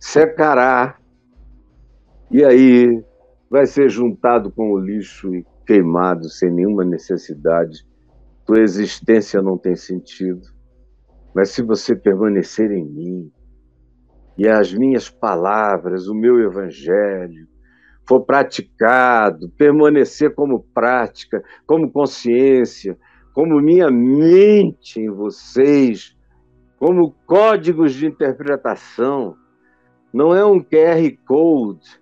[0.00, 0.98] Secará
[2.30, 3.04] e aí
[3.50, 7.86] vai ser juntado com o lixo e queimado sem nenhuma necessidade.
[8.46, 10.46] Tua existência não tem sentido.
[11.34, 13.32] Mas se você permanecer em mim,
[14.38, 17.46] e as minhas palavras, o meu evangelho,
[18.08, 22.98] for praticado, permanecer como prática, como consciência,
[23.34, 26.16] como minha mente em vocês,
[26.78, 29.36] como códigos de interpretação,
[30.10, 32.00] não é um QR Code,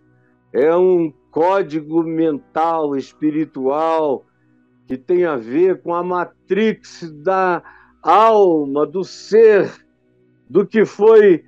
[0.52, 4.24] é um código mental, espiritual,
[4.86, 7.60] que tem a ver com a matrix da
[8.00, 9.72] alma, do ser,
[10.48, 11.44] do que foi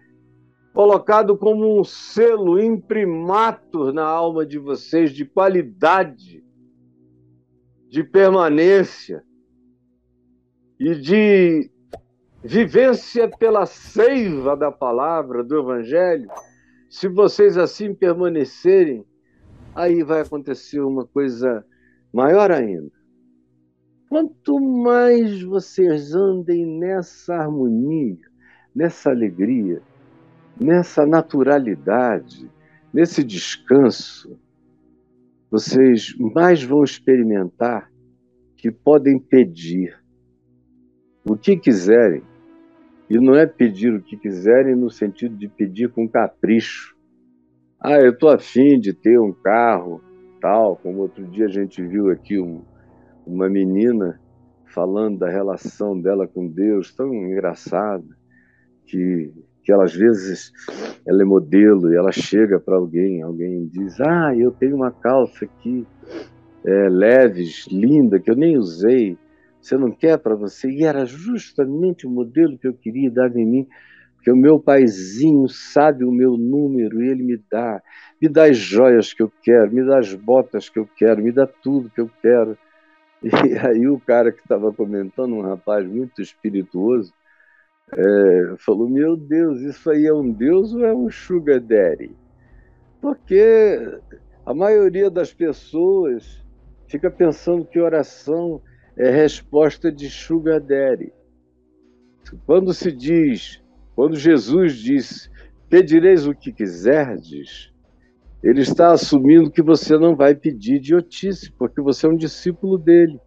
[0.72, 6.44] colocado como um selo imprimatur na alma de vocês de qualidade,
[7.88, 9.24] de permanência
[10.78, 11.70] e de
[12.42, 16.30] vivência pela seiva da palavra, do Evangelho,
[16.88, 19.04] se vocês assim permanecerem,
[19.74, 21.64] aí vai acontecer uma coisa
[22.12, 22.90] maior ainda.
[24.08, 28.16] Quanto mais vocês andem nessa harmonia,
[28.74, 29.82] nessa alegria,
[30.60, 32.50] nessa naturalidade,
[32.92, 34.38] nesse descanso,
[35.50, 37.90] vocês mais vão experimentar
[38.56, 39.98] que podem pedir
[41.24, 42.22] o que quiserem.
[43.10, 46.94] E não é pedir o que quiserem no sentido de pedir com capricho,
[47.80, 50.02] Ah, eu estou afim de ter um carro,
[50.40, 52.64] tal, como outro dia a gente viu aqui um,
[53.26, 54.20] uma menina
[54.66, 58.04] falando da relação dela com Deus, tão engraçada,
[58.86, 59.32] que,
[59.68, 60.50] que ela às vezes
[61.06, 65.44] ela é modelo e ela chega para alguém, alguém diz, ah, eu tenho uma calça
[65.44, 65.86] aqui,
[66.64, 69.18] é, leves, linda, que eu nem usei,
[69.60, 70.70] você não quer para você?
[70.70, 73.68] E era justamente o modelo que eu queria dar em mim,
[74.16, 77.82] porque o meu paizinho sabe o meu número e ele me dá.
[78.22, 81.30] Me dá as joias que eu quero, me dá as botas que eu quero, me
[81.30, 82.56] dá tudo que eu quero.
[83.20, 87.12] E aí o cara que estava comentando, um rapaz muito espirituoso,
[87.96, 92.14] é, falou, meu Deus, isso aí é um Deus ou é um sugar daddy?
[93.00, 94.00] Porque
[94.44, 96.44] a maioria das pessoas
[96.86, 98.60] fica pensando que oração
[98.96, 101.12] é resposta de sugar daddy.
[102.44, 103.62] Quando se diz,
[103.94, 105.30] quando Jesus diz,
[105.68, 107.72] pedireis o que quiserdes,
[108.42, 113.18] ele está assumindo que você não vai pedir idiotice, porque você é um discípulo dele.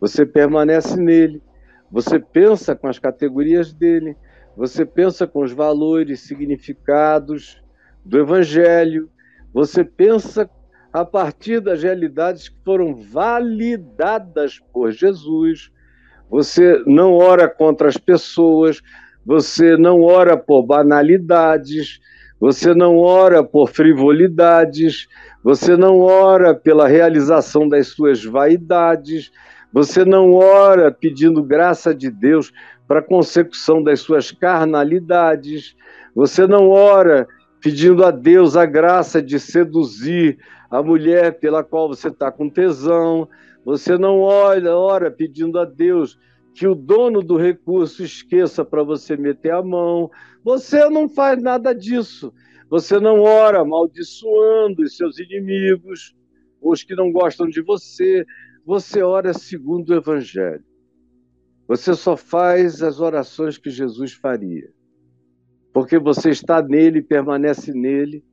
[0.00, 1.42] Você permanece nele.
[1.90, 4.16] Você pensa com as categorias dele.
[4.56, 7.62] Você pensa com os valores, significados
[8.04, 9.10] do evangelho.
[9.52, 10.48] Você pensa
[10.92, 15.70] a partir das realidades que foram validadas por Jesus.
[16.28, 18.80] Você não ora contra as pessoas,
[19.24, 22.00] você não ora por banalidades,
[22.38, 25.06] você não ora por frivolidades,
[25.42, 29.30] você não ora pela realização das suas vaidades,
[29.72, 32.52] você não ora pedindo graça de Deus
[32.88, 35.76] para a consecução das suas carnalidades,
[36.14, 37.28] você não ora
[37.60, 40.38] pedindo a Deus a graça de seduzir
[40.70, 43.28] a mulher pela qual você está com tesão.
[43.64, 46.18] Você não olha, ora pedindo a Deus
[46.54, 50.10] que o dono do recurso esqueça para você meter a mão.
[50.42, 52.32] Você não faz nada disso.
[52.70, 56.14] Você não ora amaldiçoando os seus inimigos,
[56.62, 58.24] os que não gostam de você.
[58.70, 60.62] Você ora segundo o Evangelho.
[61.66, 64.70] Você só faz as orações que Jesus faria.
[65.72, 68.24] Porque você está nele, permanece nele,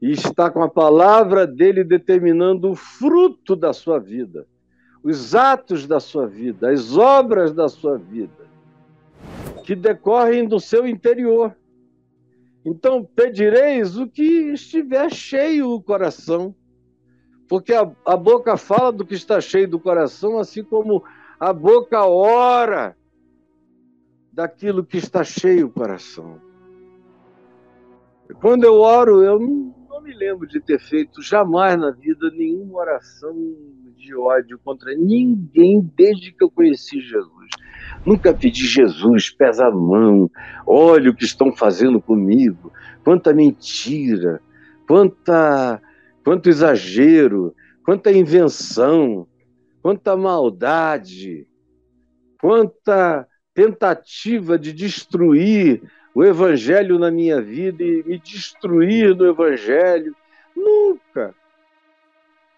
[0.00, 4.46] e está com a palavra dele determinando o fruto da sua vida,
[5.04, 8.48] os atos da sua vida, as obras da sua vida,
[9.62, 11.54] que decorrem do seu interior.
[12.64, 16.54] Então, pedireis o que estiver cheio o coração,
[17.48, 21.04] porque a, a boca fala do que está cheio do coração, assim como
[21.38, 22.96] a boca ora
[24.32, 26.40] daquilo que está cheio o coração.
[28.40, 32.80] Quando eu oro, eu não não me lembro de ter feito jamais na vida nenhuma
[32.80, 33.34] oração
[33.96, 37.48] de ódio contra ninguém desde que eu conheci Jesus.
[38.04, 40.30] Nunca pedi Jesus, pesa a mão,
[40.66, 42.70] olha o que estão fazendo comigo,
[43.02, 44.42] quanta mentira,
[44.86, 45.80] quanta,
[46.26, 47.54] quanto exagero,
[47.84, 49.28] quanta invenção,
[49.80, 51.46] quanta maldade,
[52.40, 53.24] quanta
[53.54, 55.80] tentativa de destruir
[56.12, 60.16] o evangelho na minha vida e me destruir do evangelho.
[60.56, 61.32] Nunca.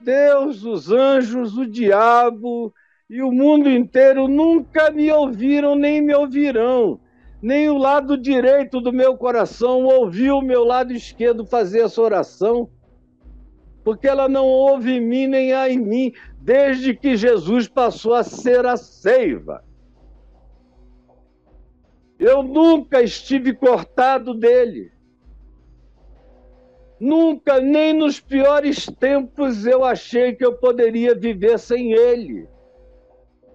[0.01, 2.73] Deus, os anjos, o diabo
[3.11, 6.99] e o mundo inteiro nunca me ouviram nem me ouvirão.
[7.43, 12.71] Nem o lado direito do meu coração ouviu o meu lado esquerdo fazer essa oração,
[13.89, 16.13] porque ela não ouve em mim nem há em mim,
[16.43, 19.65] desde que Jesus passou a ser a seiva.
[22.19, 24.93] Eu nunca estive cortado dele.
[27.01, 32.47] Nunca, nem nos piores tempos, eu achei que eu poderia viver sem ele.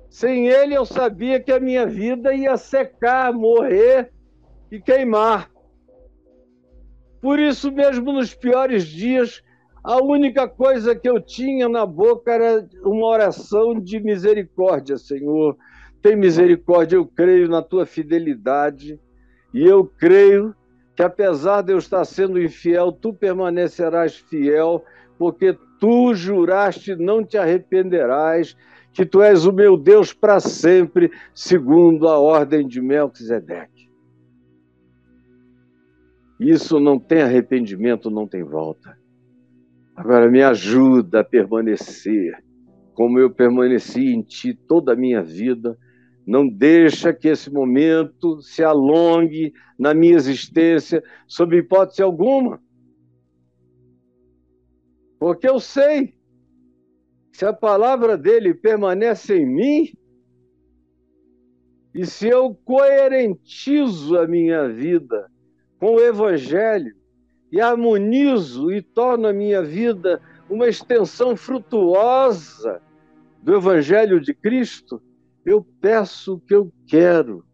[0.09, 4.11] Sem ele, eu sabia que a minha vida ia secar, morrer
[4.71, 5.51] e queimar.
[7.21, 9.43] Por isso, mesmo nos piores dias,
[9.83, 15.57] a única coisa que eu tinha na boca era uma oração de misericórdia, Senhor
[16.03, 18.99] tem misericórdia, eu creio na tua fidelidade
[19.53, 20.53] e eu creio
[20.95, 24.83] que apesar de eu estar sendo infiel, tu permanecerás fiel,
[25.17, 28.55] porque tu juraste não te arrependerás,
[28.91, 33.89] que tu és o meu Deus para sempre, segundo a ordem de Melquisedeque.
[36.39, 38.95] Isso não tem arrependimento, não tem volta.
[39.95, 42.33] Agora me ajuda a permanecer,
[42.93, 45.77] como eu permaneci em ti toda a minha vida,
[46.25, 52.61] não deixa que esse momento se alongue na minha existência, sob hipótese alguma.
[55.19, 56.15] Porque eu sei,
[57.31, 59.93] se a palavra dele permanece em mim,
[61.93, 65.29] e se eu coerentizo a minha vida
[65.79, 66.95] com o Evangelho,
[67.53, 72.81] e harmonizo e torno a minha vida uma extensão frutuosa
[73.43, 74.99] do Evangelho de Cristo,
[75.45, 77.45] eu peço o que eu quero.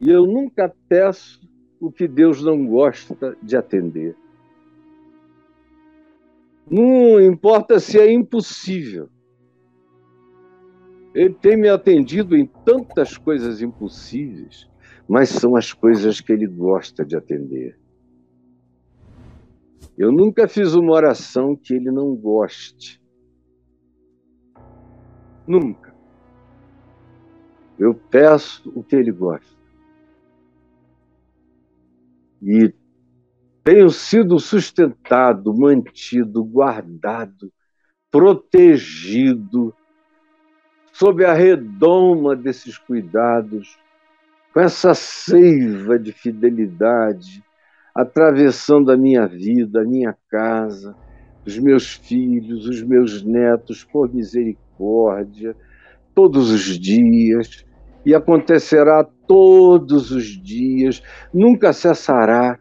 [0.00, 1.40] E eu nunca peço
[1.80, 4.14] o que Deus não gosta de atender.
[6.70, 9.08] Não importa se é impossível.
[11.12, 14.68] Ele tem me atendido em tantas coisas impossíveis,
[15.08, 17.76] mas são as coisas que ele gosta de atender.
[19.96, 23.00] Eu nunca fiz uma oração que ele não goste.
[25.46, 25.94] Nunca.
[27.78, 29.56] Eu peço o que ele gosta.
[32.42, 32.74] E
[33.64, 37.52] tenho sido sustentado, mantido, guardado,
[38.10, 39.74] protegido,
[40.92, 43.78] sob a redoma desses cuidados,
[44.52, 47.42] com essa seiva de fidelidade,
[47.96, 50.94] atravessando a minha vida, a minha casa,
[51.46, 55.56] os meus filhos, os meus netos, por misericórdia,
[56.14, 57.64] todos os dias,
[58.04, 62.58] e acontecerá todos os dias, nunca cessará,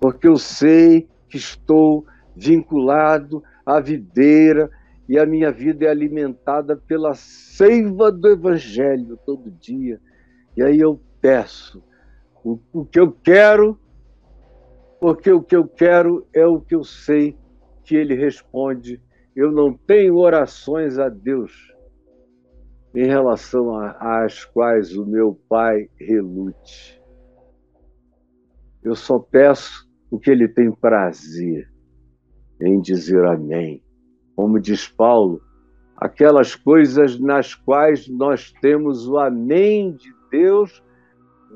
[0.00, 4.70] porque eu sei que estou vinculado à videira
[5.06, 10.00] e a minha vida é alimentada pela seiva do Evangelho todo dia.
[10.56, 11.82] E aí eu peço
[12.44, 13.78] o, que eu quero,
[15.00, 17.36] porque o que eu quero é o que eu sei
[17.82, 19.00] que Ele responde.
[19.34, 21.72] Eu não tenho orações a Deus
[22.94, 27.02] em relação às quais o meu pai relute.
[28.82, 31.68] Eu só peço o que ele tem prazer
[32.62, 33.82] em dizer amém.
[34.36, 35.40] Como diz Paulo,
[35.96, 40.82] aquelas coisas nas quais nós temos o amém de Deus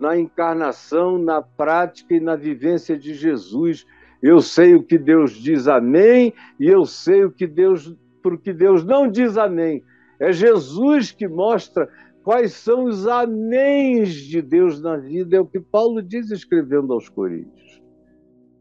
[0.01, 3.87] na encarnação, na prática e na vivência de Jesus.
[4.23, 8.85] Eu sei o que Deus diz amém e eu sei o que Deus, porque Deus
[8.85, 9.83] não diz amém.
[10.21, 11.89] É Jesus que mostra
[12.25, 17.09] quais são os améns de Deus na vida, é o que Paulo diz escrevendo aos
[17.09, 17.83] Coríntios.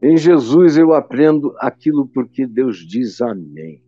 [0.00, 3.82] Em Jesus eu aprendo aquilo porque Deus diz amém.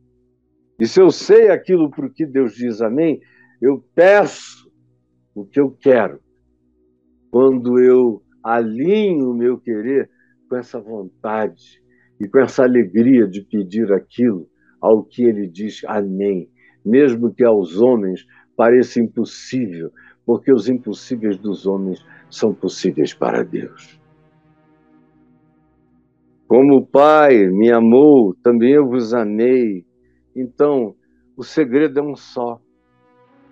[0.78, 3.20] E se eu sei aquilo porque Deus diz amém,
[3.60, 4.70] eu peço
[5.34, 6.20] o que eu quero.
[7.30, 10.10] Quando eu alinho o meu querer
[10.48, 11.82] com essa vontade
[12.18, 14.48] e com essa alegria de pedir aquilo
[14.80, 16.48] ao que ele diz amém
[16.84, 18.26] mesmo que aos homens
[18.56, 19.90] pareça impossível,
[20.24, 23.98] porque os impossíveis dos homens são possíveis para Deus.
[26.46, 29.84] Como o Pai me amou, também eu vos amei.
[30.34, 30.94] Então,
[31.36, 32.60] o segredo é um só.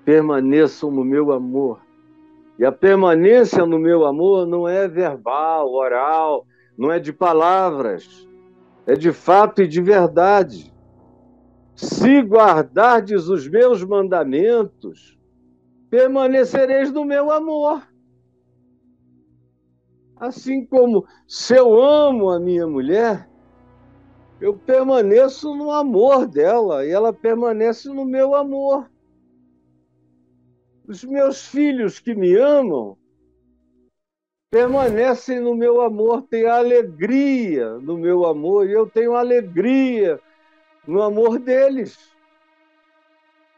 [0.04, 1.80] Permaneçam no meu amor.
[2.58, 6.44] E a permanência no meu amor não é verbal, oral,
[6.76, 8.28] não é de palavras,
[8.84, 10.74] é de fato e de verdade.
[11.76, 15.16] Se guardardes os meus mandamentos,
[15.88, 17.86] permanecereis no meu amor.
[20.16, 23.28] Assim como se eu amo a minha mulher,
[24.40, 28.90] eu permaneço no amor dela e ela permanece no meu amor.
[30.88, 32.96] Os meus filhos que me amam
[34.50, 40.18] permanecem no meu amor, têm alegria no meu amor e eu tenho alegria
[40.86, 41.98] no amor deles.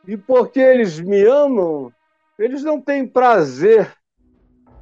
[0.09, 1.93] E porque eles me amam,
[2.37, 3.97] eles não têm prazer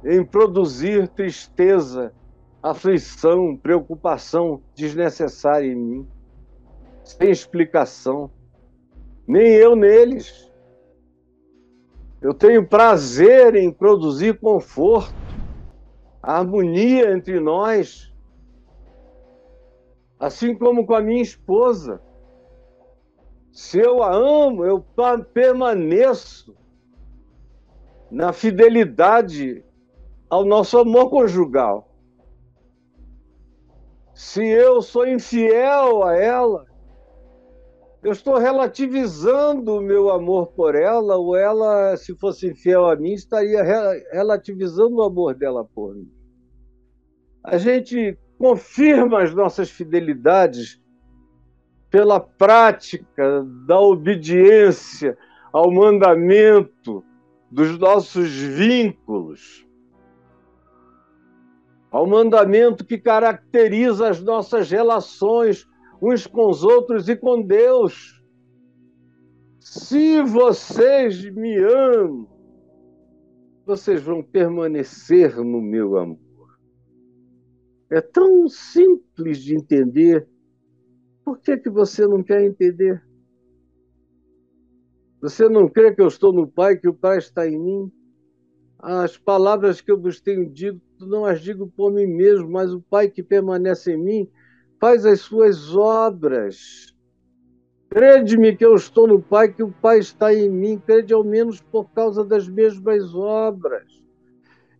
[0.03, 2.11] em produzir tristeza,
[2.63, 6.07] aflição, preocupação desnecessária em mim,
[7.03, 8.31] sem explicação,
[9.27, 10.48] nem eu neles.
[12.21, 15.13] Eu tenho prazer em produzir conforto,
[16.21, 18.13] harmonia entre nós,
[20.19, 22.01] assim como com a minha esposa.
[23.53, 24.85] Se eu a amo, eu
[25.33, 26.55] permaneço
[28.11, 29.63] na fidelidade
[30.29, 31.89] ao nosso amor conjugal.
[34.13, 36.68] Se eu sou infiel a ela,
[38.01, 43.13] eu estou relativizando o meu amor por ela, ou ela, se fosse infiel a mim,
[43.13, 43.61] estaria
[44.11, 46.09] relativizando o amor dela por mim.
[47.43, 50.81] A gente confirma as nossas fidelidades
[51.89, 55.17] pela prática da obediência
[55.51, 57.03] ao mandamento
[57.51, 59.67] dos nossos vínculos,
[61.91, 65.67] ao mandamento que caracteriza as nossas relações
[66.01, 68.23] uns com os outros e com Deus.
[69.59, 72.27] Se vocês me amam,
[73.65, 76.19] vocês vão permanecer no meu amor.
[77.91, 80.27] É tão simples de entender.
[81.23, 83.03] Por que, que você não quer entender?
[85.21, 87.91] Você não crê que eu estou no Pai, que o Pai está em mim?
[88.79, 92.81] As palavras que eu vos tenho dito, não as digo por mim mesmo, mas o
[92.81, 94.31] Pai que permanece em mim
[94.79, 96.95] faz as suas obras.
[97.89, 100.81] Crede-me que eu estou no Pai, que o Pai está em mim.
[100.85, 103.87] Crede ao menos por causa das mesmas obras.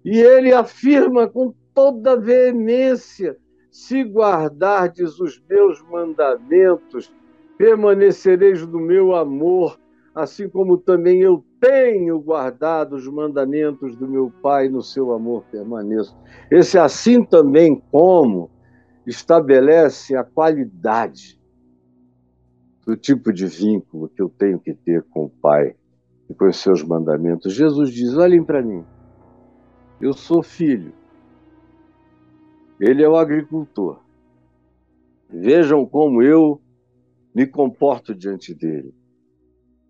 [0.05, 3.35] E ele afirma com toda veemência:
[3.71, 7.11] se guardardes os meus mandamentos,
[7.57, 9.77] permanecereis no meu amor
[10.13, 16.15] assim como também eu tenho guardado os mandamentos do meu Pai, no seu amor permaneço.
[16.51, 18.49] Esse assim também como
[19.09, 21.39] estabelece a qualidade
[22.85, 25.75] do tipo de vínculo que eu tenho que ter com o Pai
[26.29, 27.53] e com os seus mandamentos.
[27.53, 28.83] Jesus diz: olhem para mim,
[29.99, 30.93] eu sou filho,
[32.79, 33.99] ele é o agricultor.
[35.29, 36.59] Vejam como eu
[37.35, 38.93] me comporto diante dele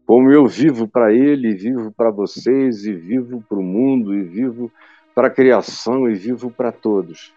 [0.10, 4.72] como eu vivo para Ele, vivo para vocês, e vivo para o mundo, e vivo
[5.14, 7.32] para a criação, e vivo para todos.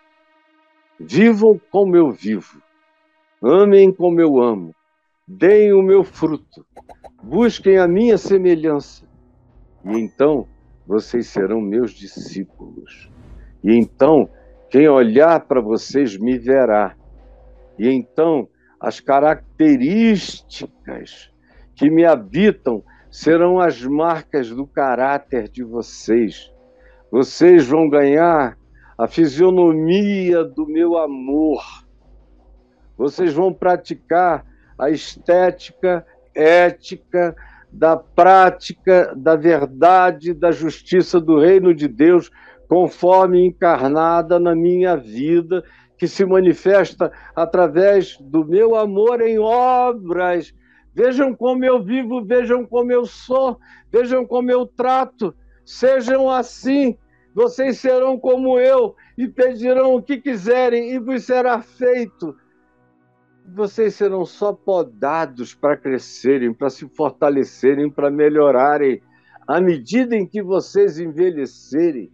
[0.99, 2.61] Vivam como eu vivo,
[3.43, 4.75] amem como eu amo,
[5.27, 6.65] deem o meu fruto,
[7.23, 9.05] busquem a minha semelhança,
[9.85, 10.47] e então
[10.87, 13.11] vocês serão meus discípulos.
[13.65, 14.29] E então,
[14.71, 16.95] quem olhar para vocês me verá.
[17.79, 18.49] E então,
[18.81, 21.31] as características
[21.75, 26.53] que me habitam serão as marcas do caráter de vocês.
[27.11, 28.59] Vocês vão ganhar
[28.97, 31.63] a fisionomia do meu amor.
[32.97, 34.45] Vocês vão praticar
[34.79, 37.35] a estética, ética,
[37.71, 42.31] da prática da verdade, da justiça do reino de Deus,
[42.69, 45.65] conforme encarnada na minha vida,
[45.97, 50.53] que se manifesta através do meu amor em obras
[50.95, 53.59] Vejam como eu vivo, vejam como eu sou,
[53.91, 55.35] vejam como eu trato.
[55.65, 56.99] Sejam assim,
[57.35, 62.37] vocês serão como eu e pedirão o que quiserem e vos será feito.
[63.55, 69.03] Vocês serão só podados para crescerem, para se fortalecerem, para melhorarem.
[69.47, 72.13] À medida em que vocês envelhecerem,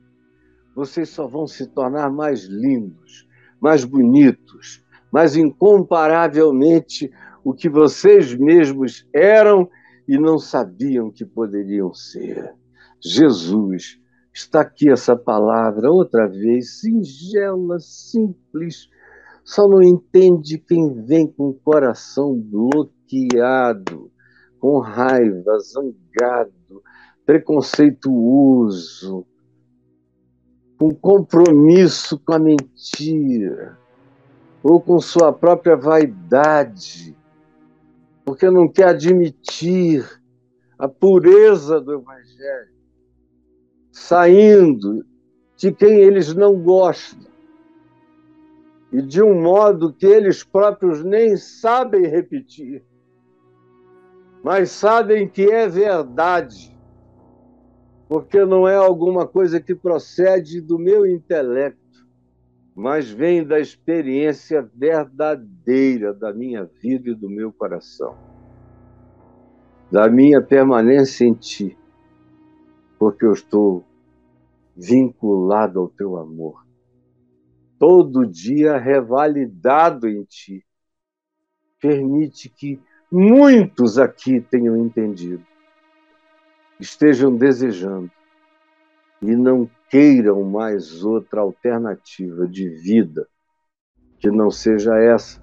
[0.74, 3.28] vocês só vão se tornar mais lindos,
[3.60, 7.10] mais bonitos, mais incomparavelmente
[7.42, 9.68] o que vocês mesmos eram
[10.06, 12.54] e não sabiam que poderiam ser.
[13.00, 14.00] Jesus,
[14.38, 18.88] está aqui essa palavra, outra vez, singela, simples,
[19.44, 24.12] só não entende quem vem com o coração bloqueado,
[24.60, 26.82] com raiva, zangado,
[27.26, 29.26] preconceituoso,
[30.78, 33.76] com compromisso com a mentira,
[34.62, 37.16] ou com sua própria vaidade,
[38.24, 40.06] porque não quer admitir
[40.78, 42.77] a pureza do Evangelho,
[43.98, 45.04] saindo
[45.56, 47.28] de quem eles não gostam.
[48.92, 52.82] E de um modo que eles próprios nem sabem repetir,
[54.42, 56.74] mas sabem que é verdade,
[58.08, 61.88] porque não é alguma coisa que procede do meu intelecto
[62.80, 68.16] mas vem da experiência verdadeira da minha vida e do meu coração,
[69.90, 71.76] da minha permanência em Ti,
[72.96, 73.82] porque eu estou
[74.78, 76.64] vinculado ao Teu amor,
[77.80, 80.64] todo dia revalidado em Ti.
[81.80, 85.44] Permite que muitos aqui tenham entendido,
[86.78, 88.10] estejam desejando
[89.20, 93.26] e não queiram mais outra alternativa de vida
[94.18, 95.42] que não seja essa,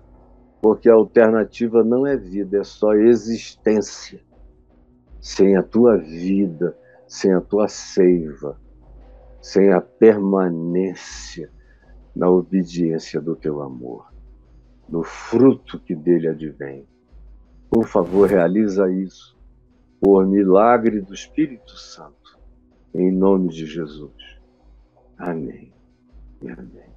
[0.61, 4.21] porque a alternativa não é vida, é só existência.
[5.19, 6.77] Sem a tua vida,
[7.07, 8.59] sem a tua seiva,
[9.45, 11.51] sem a permanência
[12.15, 14.11] na obediência do teu amor,
[14.89, 16.87] no fruto que dele advém.
[17.69, 19.37] Por favor, realiza isso
[20.01, 22.39] por milagre do Espírito Santo,
[22.91, 24.15] em nome de Jesus.
[25.15, 25.71] Amém.
[26.41, 26.94] E amém.